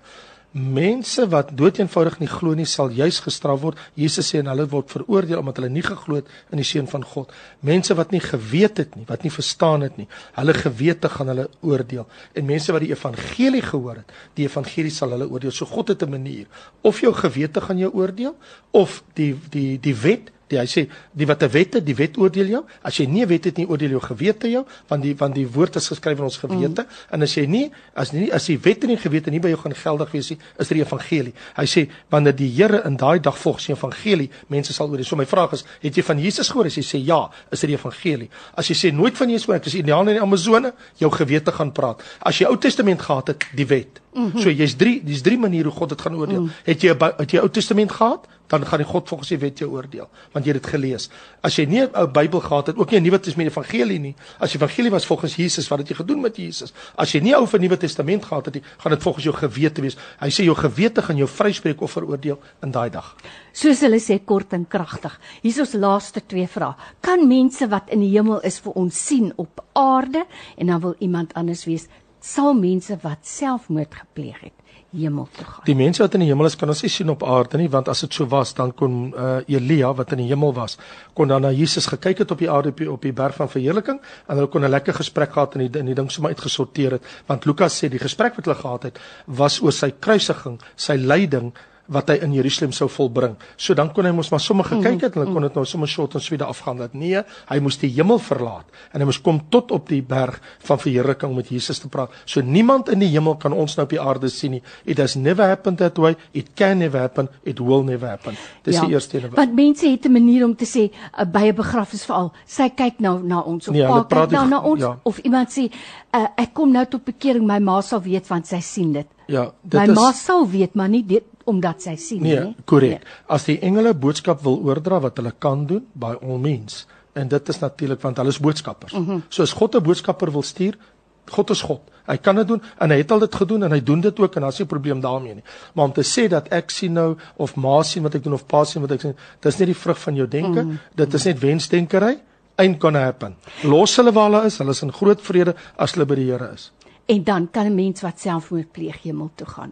[0.52, 3.80] mense wat doeteenvoudig nie glo nie sal juis gestraf word.
[3.95, 7.06] Jesus sê en hulle word veroordeel omdat hulle nie geglo het in die seun van
[7.08, 7.32] God.
[7.64, 11.47] Mense wat nie geweet het nie, wat nie verstaan het nie, hulle gewete gaan hulle
[11.62, 12.08] oordeel.
[12.36, 15.56] En mense wat die evangelie gehoor het, die evangelie sal hulle oordeel.
[15.56, 16.47] So God het 'n manier.
[16.82, 18.36] Of jou gewete gaan jou oordeel
[18.72, 20.86] of die die die wet Die, hy sê
[21.16, 22.64] die wat 'n wet het, die wet oordeel jou.
[22.84, 25.47] As jy nie 'n wet het nie, oordeel jou gewete jou, want die want die
[25.47, 26.82] woord is geskryf in ons gewete.
[26.82, 27.14] Mm.
[27.14, 29.58] En as jy nie as nie as die wet en die gewete nie by jou
[29.58, 31.34] gaan geldig wees nie, is dit die evangelie.
[31.56, 35.06] Hy sê wanneer die Here in daai dag volgens die evangelie mense sal oordeel.
[35.06, 36.66] So my vraag is, het jy van Jesus gehoor?
[36.66, 38.30] As jy sê ja, is dit die evangelie.
[38.56, 41.52] As jy sê nooit van Jesus gehoor, ek is Indiaan in die Amazone, jou gewete
[41.52, 42.04] gaan praat.
[42.20, 44.02] As jy Ou Testament gehad het, die wet.
[44.14, 44.41] Mm -hmm.
[44.41, 46.41] So jy's drie, dis drie maniere hoe God dit gaan oordeel.
[46.41, 46.52] Mm.
[46.64, 48.28] Het jy het jy Ou Testament gehad?
[48.60, 51.10] Dan gaan die God volgens die wet jou oordeel want jy het dit gelees.
[51.41, 54.16] As jy nie 'n ou Bybel gehad het, ook nie 'n Nuwe Testament evangelie nie.
[54.39, 56.74] As die evangelie was volgens Jesus, wat het jy gedoen met Jesus?
[56.95, 59.82] As jy nie ou 'n Nuwe Testament gehad het nie, gaan dit volgens jou gewete
[59.82, 59.97] wees.
[60.20, 63.16] Hy sê jou gewete gaan jou vryspreek of veroordeel in daai dag.
[63.52, 65.20] Soos hulle sê kort en kragtig.
[65.41, 66.76] Hier is ons laaste twee vrae.
[67.02, 70.26] Kan mense wat in die hemel is vir ons sien op aarde
[70.58, 71.88] en dan wil iemand anders wees?
[72.20, 74.61] Sal mense wat selfmoord gepleeg het
[74.92, 75.64] hemel toe gaan?
[75.66, 77.89] Die mense wat in die hemel is kan ons nie sien op aarde nie, want
[77.92, 80.78] as dit so was, dan kon uh, Elia wat in die hemel was,
[81.18, 83.50] kon dan na Jesus gekyk het op die aarde op die, op die berg van
[83.52, 86.98] verheerliking en hulle kon 'n lekker gesprek gehad en die, en die ding sommer uitgesorteer
[87.00, 90.96] het, want Lukas sê die gesprek wat hulle gehad het was oor sy kruisiging, sy
[90.96, 91.54] lyding
[91.88, 93.36] wat hy in Jerusalem sou volbring.
[93.58, 95.90] So dan kon hy mos maar sommer gekyk het en hulle kon dit nou sommer
[95.90, 99.42] short en sweet afgaan dat nee, hy moes die hemel verlaat en hy moes kom
[99.50, 102.14] tot op die berg van verheerliking om met Jesus te praat.
[102.26, 104.64] So niemand in die hemel kan ons nou op die aarde sien nie.
[104.86, 106.16] It has never happened that way.
[106.34, 107.30] It can never happen.
[107.44, 108.38] It will never happen.
[108.64, 109.32] Dis ja, die eerste een.
[109.36, 113.00] Want mense het 'n manier om te sê uh, by 'n begrafnis veral, sy kyk
[113.00, 115.00] nou na ons of Nee, pa kyk nou na ons ja.
[115.04, 115.70] of iemand sê
[116.16, 119.08] uh, ek kom nou tot bekering, my ma sal weet want sy sien dit.
[119.32, 122.36] Ja, dit My is ma sal weet, maar nie dit omdat sy sien nie.
[122.36, 123.06] Nee, korrek.
[123.28, 126.86] As die engele boodskap wil oordra wat hulle kan doen, by all means.
[127.14, 128.94] En dit is natuurlik want hulle is boodskappers.
[128.94, 129.22] Mm -hmm.
[129.30, 130.78] So as God 'n boodskapper wil stuur,
[131.26, 131.82] God is God.
[132.06, 134.36] Hy kan dit doen en hy het al dit gedoen en hy doen dit ook
[134.36, 135.44] en daar's nie 'n probleem daarmee nie.
[135.74, 138.46] Maar om te sê dat ek sien nou of ma sien wat ek doen of
[138.46, 140.80] pa sien wat ek sien, dis nie die vrug van jou denke, mm -hmm.
[140.96, 142.20] dit is net wensdenkery.
[142.56, 143.36] Ain't gonna happen.
[143.64, 146.52] Los hulle waar hulle is, hulle is in groot vrede as hulle by die Here
[146.54, 146.72] is.
[147.06, 149.72] en dan kan 'n mens wat selfmoord pleeg hemel toe gaan.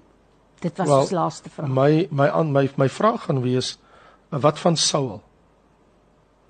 [0.59, 1.69] Dit was Wel, ons laaste vraag.
[1.69, 3.77] My my aan my my vraag gaan wees
[4.29, 5.21] wat van Saul?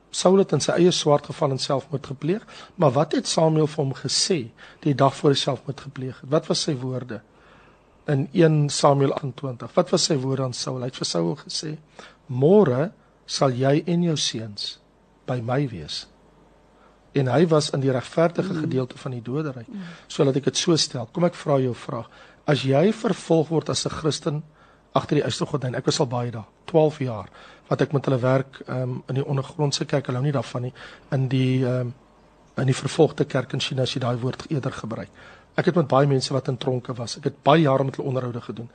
[0.09, 2.45] Saul het in sy eie swart geval en selfmoord gepleeg,
[2.75, 4.39] maar wat het Samuel vir hom gesê
[4.81, 6.29] die dag voor hy selfmoord gepleeg het?
[6.29, 7.21] Wat was sy woorde?
[8.09, 9.73] In 1 Samuel 28.
[9.75, 10.81] Wat was sy woorde aan Saul?
[10.81, 11.75] Hy het vir Saul gesê:
[12.25, 12.91] "Môre
[13.25, 14.79] sal jy en jou seuns
[15.29, 16.07] by my wees."
[17.13, 19.67] En hy was in die regverdige gedeelte van die doderyk.
[20.07, 21.07] So laat ek dit so stel.
[21.11, 22.09] Kom ek vra jou vraag.
[22.49, 24.43] As jy vervolg word as 'n Christen
[24.97, 27.29] agter die Eystergordyn, ek was al baie daar, 12 jaar
[27.69, 30.73] wat ek met hulle werk um, in die ondergrondse kerk, hulle hou nie daarvan nie,
[31.11, 31.93] in die um,
[32.57, 35.11] in die vervolgde kerk in China as jy daai woord eerder gebruik.
[35.55, 37.17] Ek het met baie mense wat in tronke was.
[37.19, 38.67] Ek het baie jare met hulle onderhoude gedoen.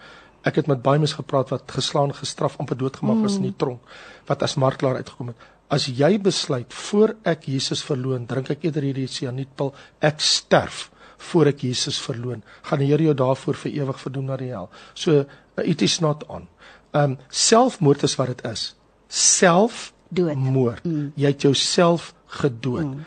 [0.45, 3.81] Ek het met baie mense gepraat wat geslaan, gestraf, amper doodgemaak was in die tronk
[4.29, 5.45] wat as martelaar uitgekom het.
[5.72, 11.46] As jy besluit voor ek Jesus verloon, drink ek eerder hierdie sianietpil, ek sterf voor
[11.46, 14.68] ek Jesus verloon, gaan die Here jou daarvoor vir ewig verdoem na die hel.
[14.94, 16.48] So uh, it is not on.
[16.92, 18.74] Um selfmoord is wat dit is.
[19.08, 20.84] Selfmoord.
[20.84, 21.12] Mm.
[21.14, 22.84] Jy het jouself gedood.
[22.94, 23.04] Mm.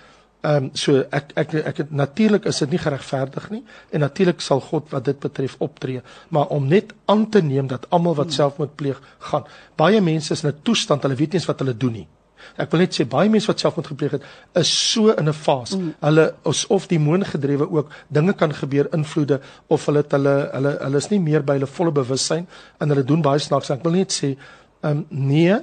[0.48, 4.42] Ehm um, so ek ek ek het natuurlik is dit nie geregverdig nie en natuurlik
[4.42, 8.34] sal God wat dit betref optree maar om net aan te neem dat almal wat
[8.34, 9.02] selfmoord pleeg
[9.32, 12.08] gaan baie mense is in 'n toestand hulle weet nie eens wat hulle doen nie
[12.56, 15.78] Ek wil net sê baie mense wat selfmoord gepleeg het is so in 'n fase.
[15.78, 15.94] Mm.
[16.00, 16.34] Hulle
[16.68, 21.10] of demoon gedrewe ook dinge kan gebeur invloede of hulle het hulle hulle hulle is
[21.10, 22.48] nie meer by hulle volle bewussyn
[22.80, 23.70] en hulle doen baie snaaks.
[23.70, 24.38] Ek wil net sê
[24.82, 25.58] ehm um, nee,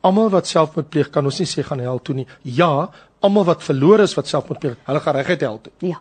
[0.00, 2.26] almal wat selfmoord pleeg kan ons nie sê gaan hel toe nie.
[2.42, 5.72] Ja, almal wat verlore is wat selfmoord pleeg, hulle gaan reguit hel toe.
[5.78, 6.00] Ja.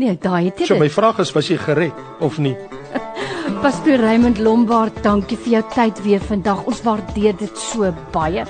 [0.00, 0.66] Nee, daai het jy.
[0.66, 2.56] So my vraag is, was jy gered of nie?
[3.62, 6.64] Pastor Raymond Lombard, dankie vir jou tyd weer vandag.
[6.70, 8.46] Ons waardeer dit so baie.